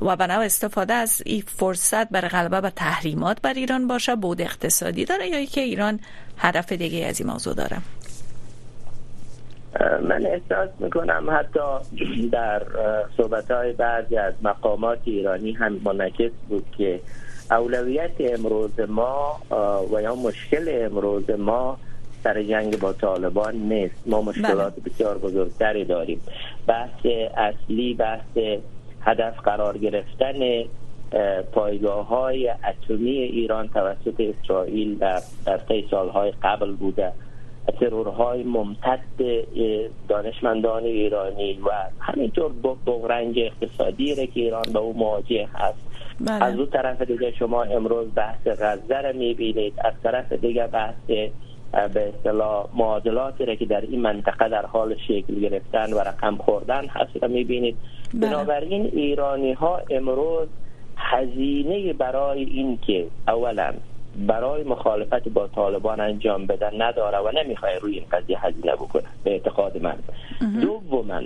و 0.00 0.16
به 0.16 0.26
نوع 0.26 0.44
استفاده 0.44 0.94
از 0.94 1.22
این 1.26 1.44
فرصت 1.46 2.08
برای 2.08 2.28
غلبه 2.28 2.60
به 2.60 2.70
تحریمات 2.70 3.40
بر 3.42 3.54
ایران 3.54 3.86
باشه. 3.86 4.16
بود 4.16 4.40
اقتصادی 4.40 5.04
داره 5.04 5.28
یا 5.28 5.44
که 5.44 5.60
ایران 5.60 6.00
هدف 6.38 6.72
دیگه 6.72 7.06
از 7.06 7.20
این 7.20 7.30
موضوع 7.30 7.54
داره؟ 7.54 7.78
من 9.80 10.26
احساس 10.26 10.68
می‌کنم 10.78 11.26
حتی 11.30 11.98
در 12.32 12.62
صحبت 13.16 13.50
های 13.50 13.72
بعضی 13.72 14.16
از 14.16 14.34
مقامات 14.42 14.98
ایرانی 15.04 15.52
هم 15.52 15.80
منعکس 15.84 16.32
بود 16.48 16.64
که 16.78 17.00
اولویت 17.50 18.10
امروز 18.20 18.80
ما 18.88 19.40
و 19.92 20.02
یا 20.02 20.14
مشکل 20.14 20.88
امروز 20.90 21.30
ما 21.30 21.78
سر 22.24 22.42
جنگ 22.42 22.78
با 22.78 22.92
طالبان 22.92 23.56
نیست. 23.56 23.94
ما 24.06 24.22
مشکلات 24.22 24.72
بله. 24.72 24.84
بسیار 24.84 25.18
بزرگتری 25.18 25.84
داریم. 25.84 26.20
بحث 26.66 27.06
اصلی 27.36 27.94
بحث 27.94 28.38
هدف 29.00 29.40
قرار 29.40 29.78
گرفتن 29.78 30.64
پایگاه 31.52 32.06
های 32.06 32.48
اتمی 32.48 33.10
ایران 33.10 33.68
توسط 33.68 34.20
اسرائیل 34.20 34.98
در, 34.98 35.22
در 35.46 35.58
طی 35.58 35.86
سالهای 35.90 36.32
قبل 36.42 36.72
بوده. 36.72 37.12
ترورهای 37.80 38.42
ممتد 38.42 39.00
دانشمندان 40.08 40.84
ایرانی 40.84 41.52
و 41.52 41.70
همینطور 42.00 42.52
بغرنج 42.86 43.38
اقتصادی 43.38 44.14
که 44.14 44.40
ایران 44.40 44.64
به 44.72 44.78
او 44.78 44.98
مواجه 44.98 45.48
هست 45.54 45.78
بله. 46.20 46.44
از 46.44 46.56
اون 46.56 46.66
طرف 46.66 47.02
دیگه 47.02 47.32
شما 47.38 47.62
امروز 47.62 48.08
بحث 48.14 48.46
غزه 48.46 49.00
را 49.00 49.12
می‌بینید 49.12 49.74
از 49.84 49.92
طرف 50.02 50.32
دیگه 50.32 50.66
بحث 50.66 50.94
به 51.94 52.08
اصطلاح 52.08 52.66
معادلاتی 52.74 53.44
را 53.44 53.54
که 53.54 53.64
در 53.64 53.80
این 53.80 54.00
منطقه 54.00 54.48
در 54.48 54.66
حال 54.66 54.96
شکل 54.96 55.40
گرفتن 55.40 55.92
و 55.92 55.98
رقم 55.98 56.36
خوردن 56.36 56.86
هست 56.86 57.22
را 57.22 57.28
می‌بینید 57.28 57.76
بله. 58.14 58.20
بنابراین 58.20 58.90
ایرانی 58.92 59.52
ها 59.52 59.80
امروز 59.90 60.48
هزینه 60.96 61.92
برای 61.92 62.44
این 62.44 62.78
که 62.86 63.06
اولا 63.28 63.72
برای 64.16 64.62
مخالفت 64.62 65.28
با 65.28 65.46
طالبان 65.46 66.00
انجام 66.00 66.46
بدن 66.46 66.82
نداره 66.82 67.18
و 67.18 67.32
نمی‌خواد 67.44 67.72
روی 67.80 67.94
این 67.94 68.06
قضیه 68.12 68.46
هزینه 68.46 68.72
بکنه 68.72 69.02
به 69.24 69.30
اعتقاد 69.30 69.82
من. 69.82 69.98
دوما 70.60 71.20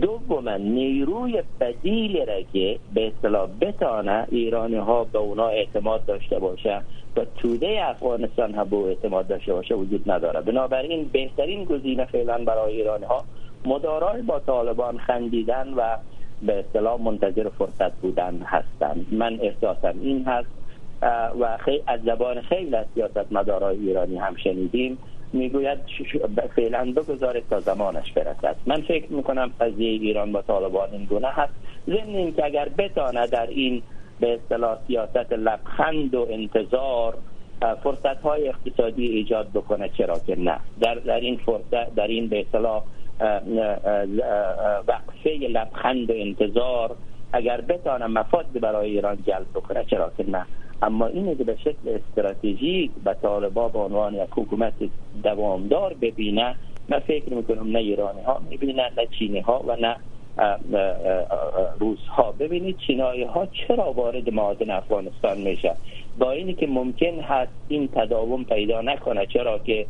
دوما 0.00 0.56
نیروی 0.56 1.42
بدیل 1.60 2.26
را 2.26 2.42
که 2.52 2.78
به 2.94 3.06
اصطلاح 3.06 3.48
بتانه 3.60 4.26
ایرانی 4.30 4.76
ها 4.76 5.04
به 5.04 5.18
اونا 5.18 5.48
اعتماد 5.48 6.04
داشته 6.04 6.38
باشه 6.38 6.82
و 7.16 7.24
توده 7.36 7.88
افغانستان 7.88 8.54
هم 8.54 8.64
به 8.64 8.76
اعتماد 8.76 9.26
داشته 9.26 9.52
باشه 9.52 9.74
وجود 9.74 10.10
نداره. 10.10 10.40
بنابراین 10.40 11.10
بهترین 11.12 11.64
گزینه 11.64 12.04
فعلا 12.04 12.38
برای 12.44 12.76
ایرانی 12.76 13.04
ها 13.04 13.24
مدارای 13.66 14.22
با 14.22 14.40
طالبان 14.40 14.98
خندیدن 14.98 15.74
و 15.76 15.96
به 16.42 16.58
اصطلاح 16.58 17.00
منتظر 17.00 17.48
فرصت 17.48 17.92
بودن 17.92 18.40
هستند 18.44 19.06
من 19.12 19.38
احساسم 19.40 19.94
این 20.02 20.24
هست. 20.24 20.55
و 21.40 21.58
از 21.86 22.00
زبان 22.02 22.40
خیلی 22.40 22.76
از 22.76 22.86
سیاست 22.94 23.32
مدارای 23.32 23.76
ایرانی 23.76 24.16
هم 24.16 24.36
شنیدیم. 24.36 24.98
می‌گوید 25.32 25.78
فعلا 26.56 26.92
بگذارید 26.96 27.44
تا 27.50 27.60
زمانش 27.60 28.12
برسد. 28.12 28.56
من 28.66 28.80
فکر 28.80 29.12
می‌کنم 29.12 29.50
قضیه 29.60 29.90
ایران 29.90 30.32
با 30.32 30.42
طالبان 30.42 30.88
این 30.92 31.04
گونه 31.04 31.28
هست. 31.28 31.52
ضمن 31.86 32.32
که 32.32 32.44
اگر 32.44 32.68
بتانه 32.78 33.26
در 33.26 33.46
این 33.46 33.82
به 34.20 34.34
اصطلاح 34.34 34.78
سیاست 34.86 35.32
لبخند 35.32 36.14
و 36.14 36.26
انتظار 36.30 37.18
فرصت 37.82 38.20
های 38.20 38.48
اقتصادی 38.48 39.06
ایجاد 39.06 39.48
بکنه 39.54 39.88
چرا 39.88 40.18
که 40.26 40.40
نه. 40.40 40.58
در, 40.80 40.94
در 40.94 41.20
این 41.20 41.36
فرصت 41.36 41.94
در 41.94 42.06
این 42.06 42.28
به 42.28 42.40
اصطلاح 42.40 42.82
وقفه 44.88 45.30
لبخند 45.30 46.10
و 46.10 46.14
انتظار 46.16 46.96
اگر 47.32 47.60
بتانه 47.60 48.06
مفاد 48.06 48.60
برای 48.60 48.90
ایران 48.90 49.18
جلب 49.26 49.46
بکنه 49.54 49.84
چرا 49.84 50.12
که 50.16 50.30
نه. 50.30 50.46
اما 50.82 51.06
اینه 51.06 51.34
که 51.34 51.44
به 51.44 51.56
شکل 51.56 51.98
استراتژیک 52.08 52.90
به 53.04 53.16
طالبا 53.22 53.68
به 53.68 53.78
عنوان 53.78 54.14
یک 54.14 54.28
حکومت 54.30 54.72
دوامدار 55.22 55.94
ببینه 55.94 56.54
من 56.88 56.98
فکر 56.98 57.34
می‌کنم 57.34 57.70
نه 57.70 57.78
ایرانی 57.78 58.22
ها 58.22 58.40
می‌بینن 58.50 58.90
نه 58.96 59.06
چینی 59.18 59.40
ها 59.40 59.64
و 59.66 59.76
نه 59.76 59.96
روس 61.80 61.98
ها 61.98 62.32
ببینید 62.32 62.76
چینایی 62.86 63.24
ها 63.24 63.46
چرا 63.46 63.92
وارد 63.92 64.34
معادن 64.34 64.70
افغانستان 64.70 65.38
میشه؟ 65.38 65.76
با 66.18 66.30
اینی 66.30 66.54
که 66.54 66.66
ممکن 66.66 67.20
هست 67.20 67.52
این 67.68 67.88
تداوم 67.88 68.44
پیدا 68.44 68.82
نکنه 68.82 69.26
چرا 69.26 69.58
که 69.58 69.86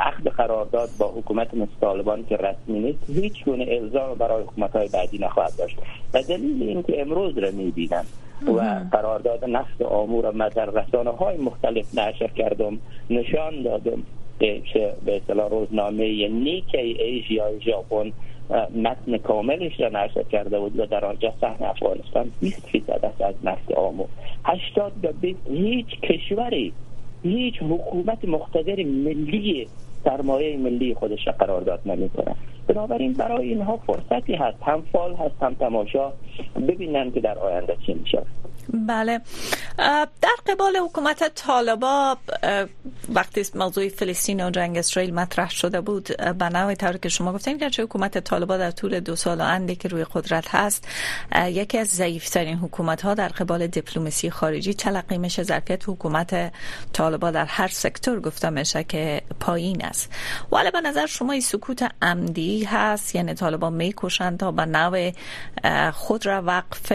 عقد 0.00 0.28
قرارداد 0.28 0.88
با 0.98 1.06
حکومت 1.06 1.54
مثل 1.54 1.70
طالبان 1.80 2.26
که 2.26 2.36
رسمی 2.36 2.78
نیست 2.78 3.10
هیچ 3.10 3.44
گونه 3.44 3.66
الزام 3.68 4.14
برای 4.14 4.42
حکومت 4.42 4.76
های 4.76 4.88
بعدی 4.88 5.18
نخواهد 5.18 5.52
داشت. 5.58 5.76
و 6.14 6.22
دلیل 6.22 6.62
اینکه 6.62 7.00
امروز 7.00 7.38
را 7.38 7.50
می‌بینم 7.50 8.04
و 8.46 8.84
قرارداد 8.92 9.44
نفت 9.44 9.82
آمور 9.82 10.26
و 10.26 10.50
در 10.50 10.66
رسانه 10.66 11.10
های 11.10 11.36
مختلف 11.36 11.98
نشر 11.98 12.26
کردم 12.26 12.78
نشان 13.10 13.62
دادم 13.62 14.02
که 14.40 14.92
به 15.04 15.16
اصطلاح 15.16 15.50
روزنامه 15.50 16.28
نیکی 16.28 16.78
ایژیا 16.78 17.58
ژاپن 17.58 18.12
متن 18.74 19.18
کاملش 19.18 19.80
را 19.80 19.88
نشر 19.88 20.22
کرده 20.22 20.58
بود 20.58 20.78
و 20.78 20.86
در 20.86 21.04
آنجا 21.04 21.34
سحن 21.40 21.64
افغانستان 21.64 22.30
20 22.40 22.68
فیصد 22.68 23.12
از 23.20 23.34
نفت 23.44 23.72
آمور. 23.72 24.08
80 24.44 24.92
به 25.20 25.34
هیچ 25.50 26.00
کشوری 26.00 26.72
هیچ 27.22 27.54
حکومت 27.62 28.24
مقتدر 28.24 28.82
ملی 28.84 29.68
سرمایه 30.04 30.56
ملی 30.56 30.94
خودش 30.94 31.26
را 31.26 31.32
قرارداد 31.32 31.80
نمی‌کنه. 31.86 32.36
بنابراین 32.66 33.12
برای 33.12 33.48
اینها 33.48 33.76
فرصتی 33.76 34.34
هست. 34.34 34.62
هم 34.62 34.82
فال 34.92 35.14
هست 35.14 35.42
هم 35.42 35.54
تماشا. 35.54 36.12
ببینن 36.68 37.10
که 37.12 37.20
در 37.20 37.38
آینده 37.38 37.76
چی 37.86 37.94
میشه. 37.94 38.22
بله. 38.88 39.20
در 40.22 40.36
قبال 40.46 40.76
حکومت 40.76 41.34
طالبا 41.34 42.16
وقتی 43.14 43.42
موضوع 43.54 43.88
فلسطین 43.88 44.46
و 44.46 44.50
جنگ 44.50 44.78
اسرائیل 44.78 45.14
مطرح 45.14 45.50
شده 45.50 45.80
بود 45.80 46.08
به 46.38 46.48
نوعی 46.48 46.76
طور 46.76 46.96
که 46.96 47.08
شما 47.08 47.32
گفتین 47.32 47.58
که 47.58 47.82
حکومت 47.82 48.18
طالبا 48.18 48.56
در 48.56 48.70
طول 48.70 49.00
دو 49.00 49.16
سال 49.16 49.40
و 49.40 49.44
اندی 49.44 49.76
که 49.76 49.88
روی 49.88 50.04
قدرت 50.14 50.44
هست 50.48 50.88
یکی 51.46 51.78
از 51.78 51.88
ضعیفترین 51.88 52.58
حکومت 52.58 53.02
ها 53.02 53.14
در 53.14 53.28
قبال 53.28 53.66
دیپلماسی 53.66 54.30
خارجی 54.30 54.74
تلقی 54.74 55.18
میشه. 55.18 55.42
ظرفیت 55.42 55.88
حکومت 55.88 56.52
طالبا 56.92 57.30
در 57.30 57.44
هر 57.44 57.68
سکتور 57.68 58.20
گفته 58.20 58.50
میشه 58.50 58.84
که 58.84 59.22
پایین 59.40 59.84
است. 59.90 60.12
ولی 60.52 60.70
به 60.70 60.80
نظر 60.80 61.06
شما 61.06 61.32
این 61.32 61.40
سکوت 61.40 61.88
عمدی 62.02 62.64
هست؟ 62.64 63.14
یعنی 63.14 63.34
طالبان 63.34 63.72
می‌کشند 63.72 64.38
تا 64.38 64.52
به 64.52 64.66
نوع 64.66 65.12
خود 65.90 66.26
را 66.26 66.42
وقف 66.42 66.92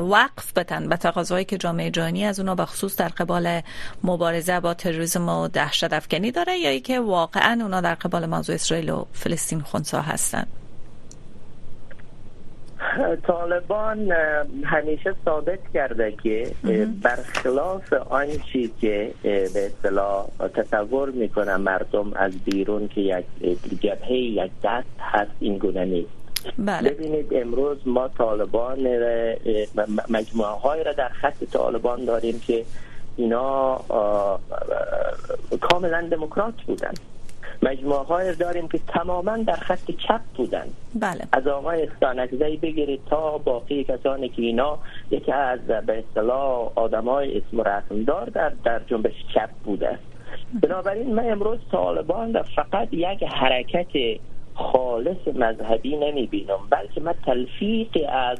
وقف 0.00 0.52
بتن 0.56 0.88
به 0.88 0.96
تقاضایی 0.96 1.44
که 1.44 1.58
جامعه 1.58 1.90
جهانی 1.90 2.24
از 2.24 2.40
اونا 2.40 2.54
به 2.54 2.64
خصوص 2.64 2.96
در 2.96 3.08
قبال 3.08 3.60
مبارزه 4.04 4.60
با 4.60 4.74
تروریسم 4.74 5.28
و 5.28 5.48
دهشت 5.48 5.92
افکنی 5.92 6.30
داره 6.30 6.58
یا 6.58 6.70
ای 6.70 6.80
که 6.80 7.00
واقعا 7.00 7.58
اونا 7.62 7.80
در 7.80 7.94
قبال 7.94 8.26
موضوع 8.26 8.54
اسرائیل 8.54 8.90
و 8.90 9.04
فلسطین 9.12 9.60
خونسا 9.60 10.00
هستند 10.00 10.65
طالبان 13.26 14.12
همیشه 14.64 15.14
ثابت 15.24 15.58
کرده 15.74 16.12
که 16.22 16.50
برخلاف 17.02 17.92
آنچه 17.92 18.70
که 18.80 19.10
به 19.22 19.66
اصطلاح 19.66 20.26
تصور 20.54 21.10
می‌کنه 21.10 21.56
مردم 21.56 22.12
از 22.12 22.38
بیرون 22.38 22.88
که 22.88 23.00
یک 23.00 23.24
جبهه 23.80 24.12
یک 24.12 24.50
دست 24.64 24.86
هست 25.00 25.30
این 25.40 25.58
گونه 25.58 25.84
نیست. 25.84 26.10
بله. 26.58 26.90
ببینید 26.90 27.26
امروز 27.34 27.78
ما 27.86 28.08
طالبان 28.08 28.78
مجموعه 30.08 30.50
های 30.50 30.84
را 30.84 30.92
در 30.92 31.08
خط 31.08 31.44
طالبان 31.52 32.04
داریم 32.04 32.40
که 32.46 32.64
اینا 33.16 33.80
کاملا 35.60 36.08
دموکرات 36.10 36.54
بودن. 36.66 36.92
مجموعه 37.62 38.02
های 38.02 38.34
داریم 38.34 38.68
که 38.68 38.80
تماما 38.88 39.36
در 39.36 39.56
خط 39.56 39.90
چپ 40.08 40.20
بودن. 40.36 40.66
بله. 40.94 41.20
از 41.32 41.46
آقای 41.46 41.82
استانکزی 41.86 42.56
بگیرید 42.56 43.00
تا 43.10 43.38
باقی 43.38 43.84
کسانی 43.84 44.28
که 44.28 44.42
اینا 44.42 44.78
یکی 45.10 45.32
از 45.32 45.60
به 45.60 45.98
اصطلاح 45.98 46.70
آدم 46.74 47.04
های 47.04 47.38
اسم 47.38 47.60
رسم 47.60 48.04
دار 48.04 48.28
در, 48.28 48.52
در 48.64 48.80
جنبش 48.86 49.14
چپ 49.34 49.50
بوده. 49.64 49.98
بنابراین 50.62 51.14
من 51.14 51.30
امروز 51.30 51.58
طالبان 51.72 52.32
در 52.32 52.42
فقط 52.42 52.88
یک 52.92 53.22
حرکت 53.22 54.20
خالص 54.54 55.28
مذهبی 55.34 55.96
نمی 55.96 56.26
بینم 56.26 56.58
بلکه 56.70 57.00
من 57.00 57.14
تلفیق 57.26 57.88
از 58.08 58.38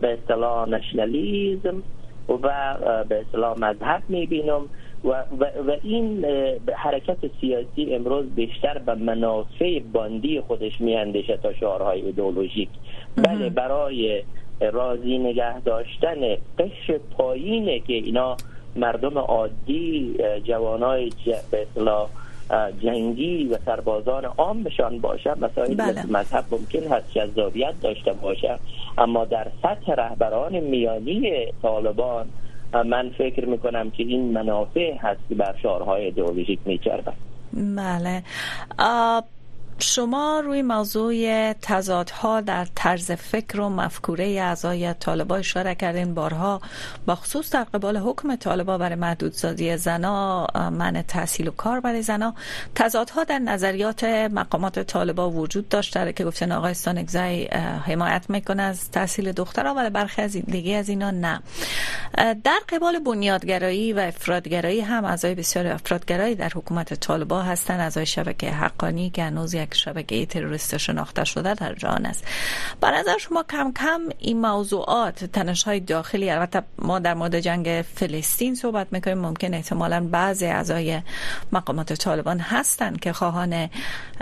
به 0.00 0.12
اصطلاح 0.12 0.68
نشنالیزم 0.68 1.82
و 2.28 2.76
به 3.08 3.20
اصطلاح 3.20 3.58
مذهب 3.58 4.02
می 4.08 4.26
بینم 4.26 4.60
و, 5.04 5.08
و, 5.08 5.44
و 5.66 5.76
این 5.82 6.24
حرکت 6.76 7.16
سیاسی 7.40 7.94
امروز 7.94 8.26
بیشتر 8.34 8.78
به 8.78 8.94
منافع 8.94 9.80
باندی 9.92 10.40
خودش 10.40 10.80
میاندیشه 10.80 11.36
تا 11.36 11.52
شعارهای 11.52 12.00
ایدئولوژیک. 12.00 12.68
بله 13.16 13.48
برای 13.48 14.22
راضی 14.60 15.18
نگه 15.18 15.60
داشتن 15.60 16.20
قشر 16.58 16.98
پایینه 17.16 17.80
که 17.80 17.92
اینا 17.92 18.36
مردم 18.76 19.18
عادی 19.18 20.14
جوانای 20.44 21.12
به 21.50 21.66
جنگی 22.82 23.44
و 23.44 23.58
سربازان 23.66 24.24
عام 24.24 24.62
بشان 24.62 24.98
باشه 24.98 25.34
مسائل 25.34 25.74
بله. 25.74 26.06
مذهب 26.06 26.44
ممکن 26.50 26.92
هست 26.92 27.12
جذابیت 27.12 27.74
داشته 27.82 28.12
باشه 28.12 28.58
اما 28.98 29.24
در 29.24 29.46
سطح 29.62 29.92
رهبران 29.92 30.60
میانی 30.60 31.46
طالبان 31.62 32.26
من 32.72 33.10
فکر 33.18 33.46
می‌کنم 33.46 33.90
که 33.90 34.02
این 34.02 34.32
منافع 34.32 34.96
هست 35.00 35.20
که 35.28 35.34
بر 35.34 35.54
شعارهای 35.62 36.04
ایدئولوژیک 36.04 36.58
میچربه 36.64 37.12
بله. 37.76 38.22
شما 39.82 40.40
روی 40.40 40.62
موضوع 40.62 41.52
تضادها 41.52 42.40
در 42.40 42.66
طرز 42.74 43.10
فکر 43.10 43.60
و 43.60 43.68
مفکوره 43.68 44.24
اعضای 44.24 44.94
طالبا 44.94 45.36
اشاره 45.36 45.74
کردین. 45.74 46.14
بارها 46.14 46.60
با 47.06 47.14
خصوص 47.14 47.50
در 47.50 47.64
قبال 47.64 47.96
حکم 47.96 48.36
طالبا 48.36 48.78
برای 48.78 48.94
محدودسازی 48.94 49.76
زنا 49.76 50.46
من 50.54 51.04
تحصیل 51.08 51.48
و 51.48 51.50
کار 51.50 51.80
برای 51.80 52.02
زنا 52.02 52.34
تضادها 52.74 53.24
در 53.24 53.38
نظریات 53.38 54.04
مقامات 54.04 54.78
طالبا 54.78 55.30
وجود 55.30 55.68
داشته 55.68 56.12
که 56.12 56.24
گفتن 56.24 56.52
آقای 56.52 56.70
استانگزای 56.70 57.46
حمایت 57.86 58.24
می‌کنه 58.28 58.62
از 58.62 58.90
تحصیل 58.90 59.32
دخترها 59.32 59.74
ولی 59.74 59.90
برخی 59.90 60.22
از 60.22 60.32
دیگه 60.32 60.76
از 60.76 60.88
اینا 60.88 61.10
نه. 61.10 61.40
در 62.44 62.60
قبال 62.68 62.98
بنیادگرایی 62.98 63.92
و 63.92 63.98
افرادگرایی 63.98 64.80
هم 64.80 65.04
اعضای 65.04 65.34
بسیار 65.34 65.66
افرادگرایی 65.66 66.34
در 66.34 66.50
حکومت 66.54 66.94
طالبا 66.94 67.42
هستن. 67.42 67.80
اعضای 67.80 68.06
شبکه 68.06 68.50
حقانی 68.50 69.10
که 69.10 69.24
هنوز 69.24 69.54
شبکه 69.74 70.26
تروریست 70.26 70.76
شناخته 70.76 71.24
شده 71.24 71.54
در 71.54 71.74
جهان 71.74 72.06
است. 72.06 72.24
به 72.80 72.90
نظر 72.90 73.18
شما 73.18 73.42
کم 73.42 73.72
کم 73.72 74.00
این 74.18 74.40
موضوعات 74.40 75.24
تنش 75.24 75.62
های 75.62 75.80
داخلی 75.80 76.30
البته 76.30 76.62
ما 76.78 76.98
در 76.98 77.14
مورد 77.14 77.40
جنگ 77.40 77.84
فلسطین 77.94 78.54
صحبت 78.54 78.86
می‌کنیم 78.90 79.18
ممکن 79.18 79.54
احتمالا 79.54 80.00
بعضی 80.00 80.46
اعضای 80.46 81.02
مقامات 81.52 81.92
طالبان 81.92 82.38
هستند 82.38 83.00
که 83.00 83.12
خواهان 83.12 83.70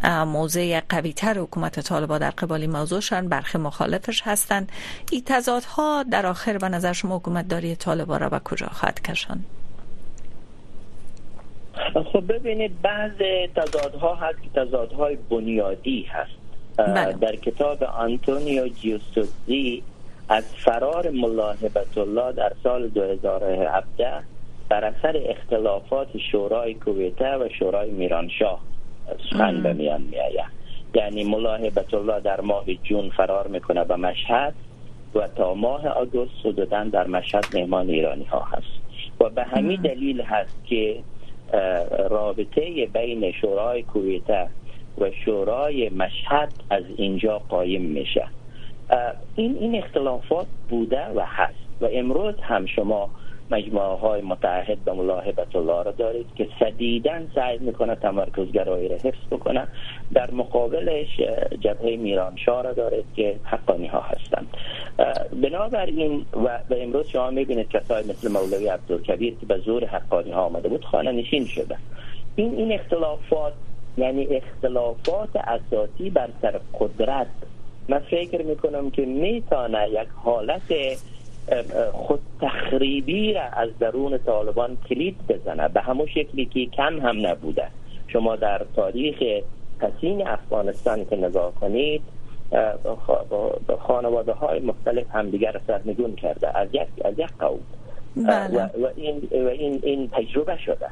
موضع 0.04 0.80
قوی 0.88 1.12
تر 1.12 1.38
حکومت 1.38 1.80
طالبان 1.80 2.18
در 2.18 2.30
قبال 2.30 2.61
این 2.61 2.70
موضوعشان 2.70 3.28
برخی 3.28 3.58
مخالفش 3.58 4.22
هستند. 4.24 4.72
این 5.11 5.22
تضادها 5.26 6.02
در 6.02 6.26
آخر 6.26 6.58
به 6.58 6.68
نظر 6.68 6.92
شما 6.92 7.16
حکومت 7.16 7.48
داری 7.48 7.76
طالبان 7.76 8.20
را 8.20 8.28
به 8.28 8.38
کجا 8.38 8.66
خواهد 8.66 9.02
کشان 9.02 9.44
خب 12.12 12.32
ببینید 12.32 12.82
بعض 12.82 13.12
تضادها 13.56 14.14
هست 14.14 14.38
که 14.42 14.60
تضادهای 14.60 15.16
بنیادی 15.30 16.02
هست. 16.02 16.30
بله. 16.76 17.12
در 17.12 17.36
کتاب 17.36 17.84
آنتونیو 17.84 18.68
جیوسوزی 18.68 19.82
از 20.28 20.44
فرار 20.54 21.10
ملاحبت 21.10 21.98
الله 21.98 22.32
در 22.32 22.52
سال 22.62 22.88
2017 22.88 24.12
بر 24.68 24.84
اثر 24.84 25.22
اختلافات 25.26 26.08
شورای 26.32 26.74
کویته 26.74 27.36
و 27.36 27.48
شورای 27.58 27.90
میرانشاه 27.90 28.60
سخن 29.30 29.62
به 29.62 29.72
میان 29.72 30.02
میآید. 30.02 30.58
یعنی 30.94 31.24
ملاحبت 31.24 31.94
الله 31.94 32.20
در 32.20 32.40
ماه 32.40 32.64
جون 32.74 33.10
فرار 33.10 33.46
می‌کنه 33.46 33.84
به 33.84 33.96
مشهد 33.96 34.54
و 35.14 35.28
تا 35.28 35.54
ماه 35.54 35.88
آگوست 35.88 36.32
حدودا 36.44 36.84
در 36.84 37.06
مشهد 37.06 37.44
مهمان 37.54 37.90
ایرانی 37.90 38.24
ها 38.24 38.40
هست. 38.40 38.78
و 39.20 39.28
به 39.28 39.44
همین 39.44 39.82
دلیل 39.82 40.20
هست 40.20 40.64
که 40.64 40.96
رابطه 42.11 42.87
بین 42.87 43.32
شورای 43.32 43.82
کویته 43.82 44.48
و 44.98 45.11
شورای 45.24 45.88
مشهد 45.88 46.52
از 46.70 46.84
اینجا 46.96 47.38
قایم 47.38 47.82
میشه. 47.82 48.24
این 49.37 49.56
این 49.61 49.74
اختلافات 49.74 50.46
بوده 50.70 51.06
و 51.06 51.20
هست 51.26 51.80
و 51.80 51.88
امروز 51.92 52.34
هم 52.42 52.66
شما 52.66 53.11
مجموعه 53.50 53.98
های 53.98 54.22
متحد 54.22 54.78
به 54.84 54.92
ملاحبت 54.92 55.56
الله 55.56 55.82
را 55.82 55.90
دارید 55.90 56.26
که 56.37 56.48
سدیدن 56.61 57.30
سعی 57.34 57.58
می‌کنه 57.58 57.94
تمرکزگرایی 57.94 58.88
را 58.88 58.96
حفظ 58.96 59.26
بکنه. 59.30 59.68
در 60.14 60.30
مقابلش 60.30 61.20
جبهه 61.61 61.96
میرانشاه 61.96 62.62
را 62.62 62.72
دارید 62.72 63.04
که 63.16 63.37
حقانی 63.44 63.87
ها 63.87 64.00
هستند 64.00 64.48
بنابراین 65.42 66.26
و 66.44 66.58
به 66.68 66.82
امروز 66.82 67.08
شما 67.08 67.30
می‌بینید 67.30 67.68
کسای 67.68 68.04
مثل 68.04 68.32
مولوی 68.32 68.68
عبدالکبیر 68.68 69.34
که 69.40 69.46
به 69.46 69.58
زور 69.58 69.84
حقانی 69.84 70.30
ها 70.30 70.42
آمده 70.42 70.68
بود 70.68 70.84
خانه 70.84 71.12
نشین 71.12 71.44
شده. 71.44 71.76
این 72.37 72.54
این 72.54 72.72
اختلافات 72.72 73.52
یعنی 73.96 74.26
اختلافات 74.26 75.37
اساسی 75.37 76.11
بر 76.11 76.28
سر 76.42 76.61
قدرت 76.80 77.26
من 77.88 77.98
فکر 77.98 78.42
می‌کنم 78.42 78.90
که 78.90 79.02
می‌تونه 79.06 79.88
یک 79.90 80.08
حالت 80.24 80.72
خود 81.92 82.20
تخریبی 82.40 83.32
را 83.32 83.42
از 83.42 83.68
درون 83.80 84.18
طالبان 84.18 84.76
کلید 84.88 85.16
بزنه. 85.28 85.68
به 85.68 85.80
همون 85.80 86.06
شکلی 86.06 86.46
که 86.46 86.66
کم 86.66 87.00
هم 87.00 87.26
نبوده. 87.26 87.68
شما 88.08 88.37
در 88.37 88.66
تاریخ 88.76 89.42
قسیم 89.80 90.20
افغانستان 90.26 91.04
که 91.04 91.16
نگاه 91.16 91.54
کنید 91.54 92.02
خانواده 93.78 94.32
های 94.32 94.61
مختلف 94.61 95.06
همدیگر 95.12 95.61
سرنگون 95.66 96.14
کرده. 96.14 96.58
از 96.58 96.68
یک 96.72 96.88
از 97.04 97.18
یک 97.18 97.30
قوم. 97.38 97.61
بله. 98.16 98.62
و, 98.64 98.88
این 98.96 99.28
و 99.44 99.48
این 99.48 99.80
این 99.82 100.08
تجربه 100.12 100.58
شده. 100.66 100.87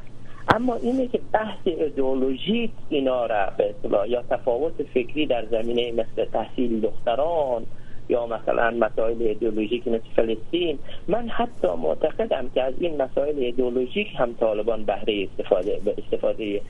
اما 0.54 0.74
اینه 0.74 1.06
که 1.06 1.20
بحث 1.32 1.58
ایدئولوژیک 1.64 2.70
اینا 2.88 3.26
را 3.26 3.52
به 3.56 3.74
یا 4.08 4.22
تفاوت 4.30 4.82
فکری 4.94 5.26
در 5.26 5.46
زمینه 5.46 5.92
مثل 5.92 6.24
تحصیل 6.24 6.80
دختران 6.80 7.66
یا 8.08 8.26
مثلا 8.26 8.70
مسائل 8.70 9.22
ایدئولوژیک 9.22 9.88
مثل 9.88 10.04
فلسطین 10.16 10.78
من 11.08 11.28
حتی 11.28 11.68
معتقدم 11.68 12.50
که 12.54 12.62
از 12.62 12.74
این 12.78 13.02
مسائل 13.02 13.38
ایدئولوژیک 13.38 14.08
هم 14.18 14.34
طالبان 14.34 14.84
بهره 14.84 15.28
استفاده 15.30 15.80
به 15.84 15.94
استفاده 15.98 16.60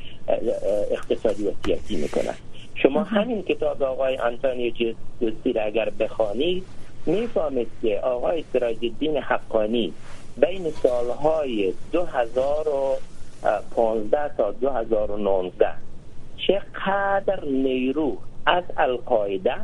اقتصادی 0.91 1.49
و 1.49 1.53
سیاسی 1.65 1.97
می‌کنن 1.97 2.35
شما 2.75 3.03
همین 3.03 3.43
کتاب 3.43 3.83
آقای 3.83 4.17
انتونیو 4.17 4.73
جوسی 5.21 5.53
را 5.53 5.63
اگر 5.63 5.91
بخوانید 5.91 6.65
می‌فهمید 7.07 7.69
که 7.83 8.01
آقای 8.01 8.45
سراج 8.53 8.77
الدین 8.83 9.17
حقانی 9.17 9.93
بین 10.37 10.71
سالهای 10.71 11.75
2015 11.93 14.31
تا 14.37 14.53
2019 14.53 15.69
چقدر 16.37 17.45
نیرو 17.45 18.19
از 18.47 18.65
القاعده 18.77 19.55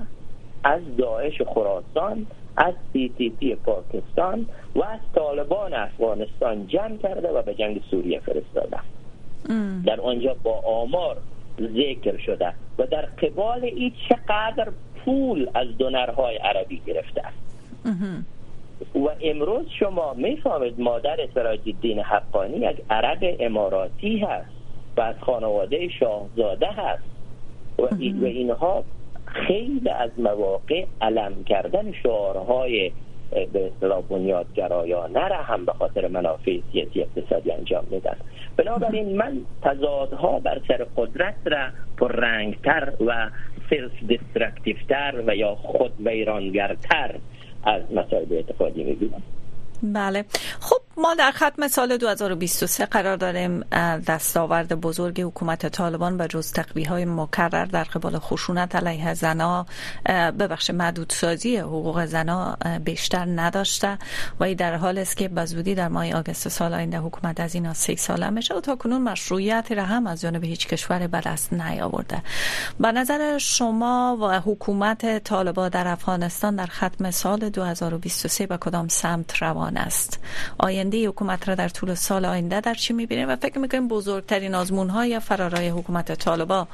از 0.65 0.97
داعش 0.99 1.43
خراسان 1.43 2.27
از 2.57 2.75
سی 2.93 3.59
پاکستان 3.65 4.47
و 4.75 4.85
از 4.85 5.01
طالبان 5.15 5.75
افغانستان 5.75 6.67
جمع 6.67 6.97
کرده 6.97 7.29
و 7.29 7.43
به 7.43 7.55
جنگ 7.55 7.83
سوریه 7.91 8.21
فرستاده. 8.21 8.79
در 9.87 10.01
آنجا 10.01 10.37
با 10.43 10.61
آمار 10.61 11.17
ذکر 11.61 12.17
شده 12.17 12.55
و 12.79 12.87
در 12.87 13.03
قبال 13.03 13.65
این 13.65 13.93
چقدر 14.09 14.69
پول 15.05 15.51
از 15.55 15.69
دونرهای 15.79 16.37
عربی 16.37 16.83
گرفته. 16.87 17.23
است 17.27 17.37
و 18.95 19.09
امروز 19.21 19.67
شما 19.79 20.15
می‌فهمید 20.15 20.81
مادر 20.81 21.17
سراج 21.35 21.61
الدین 21.67 21.99
حقانی 21.99 22.57
یک 22.57 22.77
عرب 22.91 23.37
اماراتی 23.41 24.19
هست 24.19 24.51
و 24.97 25.01
از 25.01 25.15
خانواده 25.21 25.89
شاهزاده 25.89 26.67
هست. 26.67 27.03
و, 27.79 27.83
و 28.23 28.25
اینها 28.25 28.85
خیلی 29.35 29.91
از 29.91 30.11
مواقع 30.19 30.85
علم 31.01 31.45
کردن 31.45 31.93
شعارهای 32.03 32.93
به 33.53 33.67
اصطلاح 33.67 34.03
بنیادگرایانه 34.03 35.29
را 35.29 35.43
هم 35.43 35.65
به 35.65 35.73
خاطر 35.73 36.09
منافع 36.09 36.59
سیاسی 36.73 37.01
اقتصادی 37.03 37.53
انجام 37.53 37.85
میدن. 37.91 38.17
بنابراین 38.57 39.17
من 39.17 39.39
تضادها 39.63 40.39
بر 40.39 40.61
سر 40.69 40.87
قدرت 40.97 41.35
را 41.45 41.69
پر 41.97 42.13
رنگتر 42.13 42.93
و 43.07 43.31
self-destructive 43.71 43.93
تر 44.11 45.23
و 45.27 45.37
یا 45.37 45.55
خود 45.55 45.93
ویرانگرتر 46.07 47.15
از 47.65 47.83
مسائل 47.95 48.33
اعتقادی 48.33 48.85
می‌بینم. 48.85 49.23
بله. 49.83 50.25
خب 50.61 50.82
ما 50.97 51.15
در 51.15 51.31
ختم 51.31 51.69
سال 51.69 51.97
2023 51.97 52.87
قرار 52.87 53.17
داریم 53.17 53.61
دستاورد 54.07 54.81
بزرگ 54.81 55.21
حکومت 55.21 55.67
طالبان 55.69 56.21
و 56.21 56.27
جز 56.27 56.53
تقبیح 56.53 56.89
های 56.89 57.05
مکرر 57.05 57.65
در 57.65 57.85
قبال 57.85 58.19
خشونت 58.19 58.77
علیه 58.77 59.15
زنا 59.15 59.67
ببخش 60.09 60.71
سازی 61.09 61.57
حقوق 61.57 62.05
زنا 62.05 62.57
بیشتر 62.85 63.25
نداشته 63.25 63.99
و 64.41 64.45
ای 64.45 64.55
در 64.55 64.77
حالی 64.77 64.99
است 64.99 65.17
که 65.17 65.29
بزودی 65.29 65.75
در 65.75 65.89
ماه 65.89 66.13
آگست 66.13 66.49
سال 66.49 66.75
آینده 66.75 66.99
حکومت 66.99 67.41
از 67.41 67.55
اینا 67.55 67.75
سه 67.75 67.97
ساله 67.97 68.31
میشه 68.31 68.55
و 68.55 68.61
تا 68.61 68.77
کنون 68.77 69.03
مشروعیت 69.03 69.73
را 69.73 69.85
هم 69.85 70.07
از 70.07 70.21
جانب 70.21 70.45
هیچ 70.45 70.69
کشور 70.69 71.07
به 71.07 71.21
دست 71.21 71.53
نیاورده. 71.53 72.23
به 72.81 72.93
نظر 72.93 73.39
شما 73.39 74.19
و 74.21 74.41
حکومت 74.41 75.25
طالبان 75.25 75.69
در 75.69 75.89
افغانستان 75.89 76.57
در 76.57 76.67
ختم 76.67 77.11
سال 77.11 77.49
2023 77.49 78.47
به 78.47 78.57
کدام 78.57 78.89
سمت 78.89 79.43
روان 79.43 79.77
است؟ 79.77 80.21
آینده 80.83 81.09
حکومت 81.09 81.49
را 81.49 81.55
در 81.55 81.69
طول 81.69 81.95
سال 81.95 82.25
آینده 82.25 82.61
در 82.61 82.75
چی 82.75 82.93
می‌بینیم؟ 82.93 83.29
و 83.29 83.37
فکر 83.37 83.59
می‌کنیم 83.59 83.89
بزرگترین 83.89 84.55
آزمون 84.55 84.89
های 84.89 85.09
یا 85.09 85.21
فرارای 85.21 85.69
حکومت 85.69 86.13
طالبا 86.13 86.67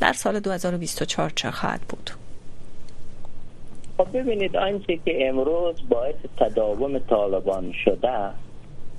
در 0.00 0.12
سال 0.12 0.40
2024 0.40 1.30
چه 1.30 1.50
خواهد 1.50 1.80
بود؟ 1.80 2.10
خب 3.98 4.18
ببینید 4.18 4.56
آنچه 4.56 4.96
که 5.04 5.28
امروز 5.28 5.74
باعث 5.88 6.14
تداوم 6.36 6.98
طالبان 6.98 7.72
شده 7.84 8.30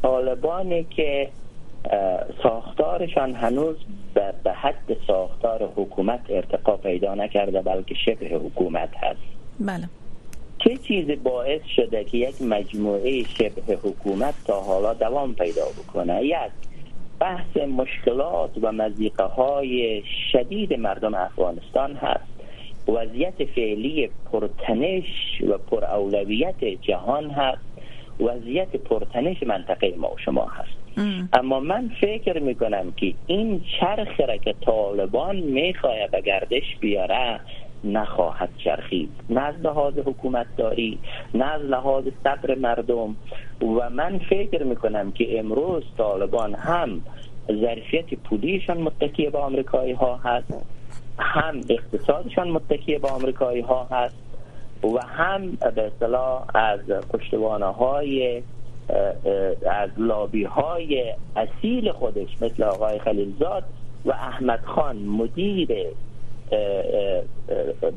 طالبانی 0.02 0.84
که 0.84 1.30
ساختارشان 2.44 3.34
هنوز 3.34 3.76
به 4.14 4.54
حد 4.54 4.98
ساختار 5.08 5.70
حکومت 5.76 6.20
ارتقا 6.30 6.78
پیدا 6.78 7.16
نکرده 7.16 7.62
بلکه 7.62 7.96
شبه 8.06 8.26
حکومت 8.26 8.90
هست. 8.98 9.20
بله. 9.60 9.90
چه 10.66 10.78
چیزی 10.78 11.16
باعث 11.16 11.62
شده 11.76 12.04
که 12.04 12.18
یک 12.18 12.42
مجموعه 12.42 13.24
شبه 13.24 13.74
حکومت 13.84 14.34
تا 14.48 14.62
حالا 14.62 14.94
دوام 14.94 15.36
پیدا 15.36 15.66
بکنه؟ 15.66 16.26
یک 16.26 16.52
بحث 17.20 17.58
مشکلات 17.58 18.50
و 18.62 18.72
مزیقه 18.72 19.24
های 19.24 20.04
شدید 20.32 20.74
مردم 20.74 21.16
افغانستان 21.16 21.94
هست. 21.94 22.26
وضعیت 22.88 23.46
فعلی 23.56 24.10
پرتنش 24.32 25.42
و 25.50 25.58
پراولویت 25.58 26.66
جهان 26.82 27.30
هست. 27.30 27.66
وضعیت 28.20 28.76
پرتنش 28.76 29.44
منطقه 29.44 29.94
ما 29.98 30.08
و 30.08 30.18
شما 30.18 30.46
هست. 30.46 31.00
اما 31.34 31.60
من 31.60 31.92
فکر 32.02 32.40
می‌کنم 32.40 32.92
که 32.92 33.14
این 33.28 33.62
چرخ 33.80 34.20
را 34.20 34.38
که 34.38 34.56
طالبان 34.66 35.36
می‌خواه 35.36 36.08
به 36.12 36.22
گردش 36.22 36.76
بیاره 36.80 37.40
نخواهد 37.84 38.50
چرخید. 38.64 39.10
نه 39.30 39.42
از 39.42 39.56
لحاظ 39.56 39.98
حکومت 39.98 40.48
داری 40.58 41.00
نه 41.34 41.46
از 41.46 41.62
لحاظ 41.62 42.04
صبر 42.24 42.56
مردم. 42.56 43.16
و 43.62 43.90
من 43.90 44.18
فکر 44.18 44.64
می‌کنم 44.64 45.12
که 45.12 45.40
امروز 45.40 45.84
طالبان 45.98 46.56
هم 46.56 47.02
ظرفیت 47.48 48.14
پولیشان 48.14 48.78
متکی 48.78 49.30
به 49.30 49.38
آمریکایی 49.38 49.94
ها 49.94 50.16
هست 50.24 50.54
هم 51.20 51.62
اقتصادشان 51.70 52.50
متکی 52.52 52.98
به 52.98 53.08
آمریکایی 53.08 53.62
ها 53.62 53.88
هست 53.92 54.16
و 54.84 55.00
هم 55.08 55.52
به 55.76 55.82
اصطلاح 55.82 56.46
از 56.56 56.80
پشتوانه 56.88 57.66
های 57.66 58.42
از 59.72 59.90
لابی 59.98 60.44
های 60.44 61.14
اصیل 61.36 61.92
خودش 61.92 62.42
مثل 62.42 62.64
آقای 62.64 63.00
خلیلزاد 63.00 63.64
و 64.06 64.12
احمد 64.12 64.60
خان 64.66 64.98
مدیر 64.98 65.70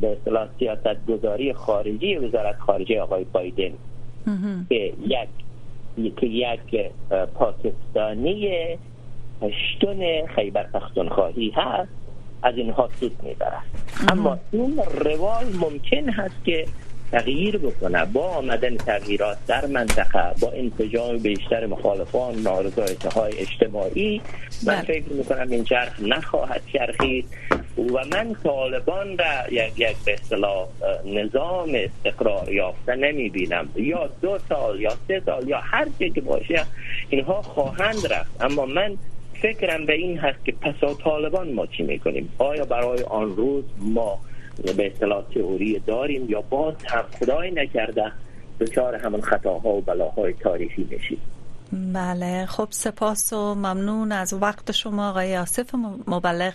به 0.01 0.17
اصطلاح 0.19 0.49
سیاست 0.59 1.07
گذاری 1.09 1.53
خارجی 1.53 2.17
وزارت 2.17 2.59
خارجه 2.59 3.01
آقای 3.01 3.25
بایدن. 3.25 3.73
که 4.69 4.93
یک 5.07 5.29
که 6.17 6.27
یک 6.27 6.91
پاکستانی 7.35 8.49
پشتون 9.41 10.27
خیبر 10.27 10.63
پختونخواهی 10.63 11.53
هست 11.57 11.91
از 12.43 12.57
اینها 12.57 12.89
سود 13.01 13.17
می‌برد. 13.23 13.63
اما 14.13 14.39
این 14.53 14.81
روال 14.95 15.45
ممکن 15.61 16.11
هست 16.11 16.45
که 16.45 16.67
تغییر 17.13 17.59
بکنه. 17.59 18.05
با 18.05 18.29
آمدن 18.29 18.77
تغییرات 18.77 19.39
در 19.47 19.67
منطقه 19.67 20.35
با 20.41 20.51
انتجام 20.51 21.19
بیشتر 21.19 21.67
مخالفان 21.67 22.35
نارضایتی 22.35 23.09
های 23.09 23.33
اجتماعی 23.39 24.21
من 24.67 24.75
بله. 24.75 24.83
فکر 24.83 25.13
می‌کنم 25.13 25.51
این 25.51 25.65
چرخ 25.65 26.01
نخواهد 26.01 26.63
چرخید. 26.73 27.29
و 27.79 28.05
من 28.13 28.37
طالبان 28.45 29.19
را 29.19 29.51
یک 29.51 29.73
یک 29.81 29.97
به 30.05 30.15
اصطلاح 30.15 30.69
نظام 31.05 31.71
استقرار 31.75 32.53
یافته 32.53 32.95
نمی 32.95 33.29
بینم 33.29 33.69
یا 33.77 34.11
دو 34.23 34.39
سال 34.49 34.81
یا 34.81 34.93
سه 35.09 35.23
سال 35.27 35.49
یا 35.49 35.59
هر 35.59 35.87
چه 35.99 36.11
که 36.11 36.21
باشه 36.21 36.65
اینها 37.09 37.43
خواهند 37.43 38.07
رفت. 38.13 38.43
اما 38.43 38.67
من 38.67 38.97
فکرم 39.43 39.87
به 39.87 39.93
این 39.93 40.19
هست 40.19 40.45
که 40.45 40.53
پسا 40.53 40.95
طالبان 40.95 41.53
ما 41.53 41.67
چی 41.67 41.83
می‌کنیم؟ 41.83 42.33
آیا 42.39 42.65
برای 42.65 43.03
آن 43.03 43.37
روز 43.37 43.65
ما 43.79 44.19
به 44.77 44.87
اصطلاح 44.87 45.25
تئوری 45.35 45.79
داریم 45.87 46.31
یا 46.31 46.41
باز 46.41 46.75
هم 46.85 47.05
خدای 47.21 47.51
نکرده؟ 47.51 48.13
دچار 48.61 48.95
همون 48.95 49.21
خطاها 49.21 49.69
و 49.69 49.81
بلاهای 49.81 50.33
تاریخی 50.33 50.89
میشیم. 50.91 51.21
بله 51.73 52.47
خب 52.47 52.69
سپاس 52.71 53.33
و 53.33 53.55
ممنون 53.55 54.13
از 54.13 54.33
وقت 54.33 54.73
شما 54.73 55.11
آقای 55.11 55.37
آصف 55.37 55.75
مبلغ 56.07 56.53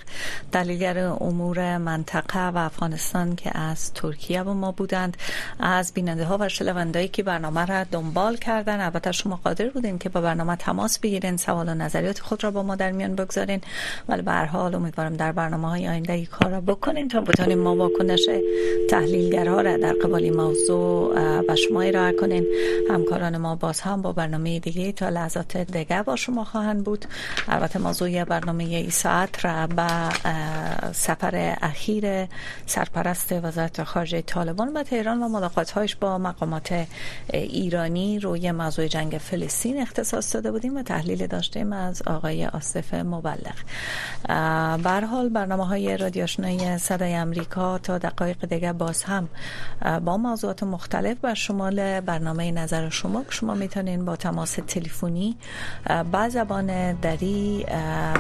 دلیلگر 0.52 0.98
امور 0.98 1.78
منطقه 1.78 2.50
و 2.50 2.58
افغانستان 2.58 3.36
که 3.36 3.58
از 3.58 3.94
ترکیه 3.94 4.44
با 4.44 4.54
ما 4.54 4.72
بودند 4.72 5.18
از 5.60 5.94
بیننده 5.94 6.26
ها 6.26 6.38
و 6.40 6.50
شنوندهایی 6.50 7.08
که 7.08 7.24
برنامه 7.24 7.66
را 7.66 7.84
دنبال 7.84 8.38
کردن. 8.38 8.82
البته 8.82 9.12
شما 9.12 9.40
قادر 9.44 9.70
بودین 9.70 9.98
که 9.98 10.10
با 10.10 10.22
برنامه 10.22 10.56
تماس 10.56 11.00
بگیرین 11.00 11.38
سوال 11.38 11.70
و 11.70 11.74
نظریات 11.74 12.20
خود 12.20 12.44
را 12.44 12.52
با 12.52 12.64
ما 12.64 12.76
در 12.76 12.92
میان 12.92 13.16
بگذارین. 13.16 13.62
ولی 14.10 14.22
به 14.22 14.32
هر 14.32 14.46
حال 14.46 14.76
امیدوارم 14.76 15.16
در 15.16 15.32
برنامه 15.32 15.70
های 15.70 15.88
آینده 15.88 16.14
این 16.14 16.26
کار 16.26 16.52
را 16.52 16.62
بکنین 16.62 17.08
تا 17.08 17.22
بتانیم 17.22 17.60
ما 17.60 17.76
واکنش 17.76 18.30
تحلیلگرها 18.90 19.62
را 19.62 19.78
در 19.78 19.94
قبال 19.94 20.30
موضوع 20.30 21.42
به 21.42 21.56
شما 21.56 21.82
ارائه 21.82 22.14
کنین. 22.14 22.46
همکاران 22.90 23.38
ما 23.38 23.56
باز 23.56 23.82
هم 23.82 24.02
با 24.02 24.12
برنامه 24.12 24.60
دیگه 24.60 24.92
لحظات 25.10 25.58
دیگه 25.58 26.04
با 26.04 26.16
شما 26.16 26.44
خواهند 26.44 26.84
بود. 26.84 27.06
البته 27.48 27.80
موضوع 27.80 28.24
برنامه 28.24 28.64
ای 28.64 28.90
ساعت 28.90 29.46
را 29.46 29.68
به 29.68 30.10
سفر 30.92 31.58
اخیر 31.62 32.28
سرپرست 32.66 33.32
وزارت 33.32 33.84
خارجه 33.84 34.22
طالبان 34.22 34.74
به 34.74 34.84
تهران 34.84 35.24
و 35.24 35.28
ملاقات 35.28 35.72
هایش 35.72 35.96
با 35.96 36.18
مقامات 36.18 36.86
ایرانی 37.34 38.20
روی 38.20 38.52
موضوع 38.52 38.88
جنگ 38.88 39.18
فلسطین 39.18 39.82
اختصاص 39.82 40.36
داده 40.36 40.52
بودیم 40.52 40.78
و 40.78 40.84
تحلیل 40.84 41.28
داشتیم 41.28 41.74
از 41.74 42.02
آقای 42.02 42.46
آصف 42.46 42.94
مبلغ. 42.94 43.56
بر 44.84 45.06
حال 45.06 45.30
برنامه 45.30 45.68
های 45.68 45.98
رادیوشنای 45.98 46.78
صدای 46.78 47.14
امریکا 47.14 47.78
تا 47.78 47.98
دقایق 47.98 48.46
دیگه 48.46 48.74
باز 48.74 49.04
هم 49.04 49.30
با 50.06 50.18
موضوعات 50.18 50.64
مختلف 50.64 51.18
بر 51.22 51.34
شمال 51.34 52.00
برنامه 52.00 52.52
نظر 52.52 52.90
شما 52.90 53.24
شما 53.30 53.54
می‌تونین 53.54 54.06
با 54.06 54.16
تماس 54.16 54.60
تلفن 54.68 54.93
تلفنی 54.94 55.36
با 56.12 56.30
زبان 56.30 56.94
دری 56.94 57.66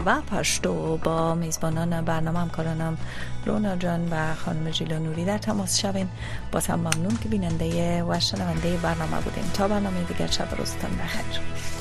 و 0.06 0.22
پشتو 0.22 0.98
با 0.98 1.36
میزبانان 1.36 2.02
برنامه 2.02 2.40
همکارانم 2.40 2.98
لونا 3.46 3.76
جان 3.76 4.08
و 4.12 4.36
خانم 4.36 4.70
جیلا 4.70 4.98
نوری 4.98 5.26
در 5.26 5.38
تماس 5.38 5.80
شوین. 5.80 6.10
باز 6.52 6.68
هم 6.68 6.80
ممنون 6.80 7.18
که 7.24 7.30
بیننده 7.30 8.04
و 8.04 8.20
شنونده 8.20 8.78
برنامه 8.78 9.22
بودیم 9.22 9.52
تا 9.54 9.68
برنامه 9.68 10.04
دیگر 10.04 10.28
شب 10.28 10.56
روزتان 10.58 10.92
بخیر. 10.92 11.73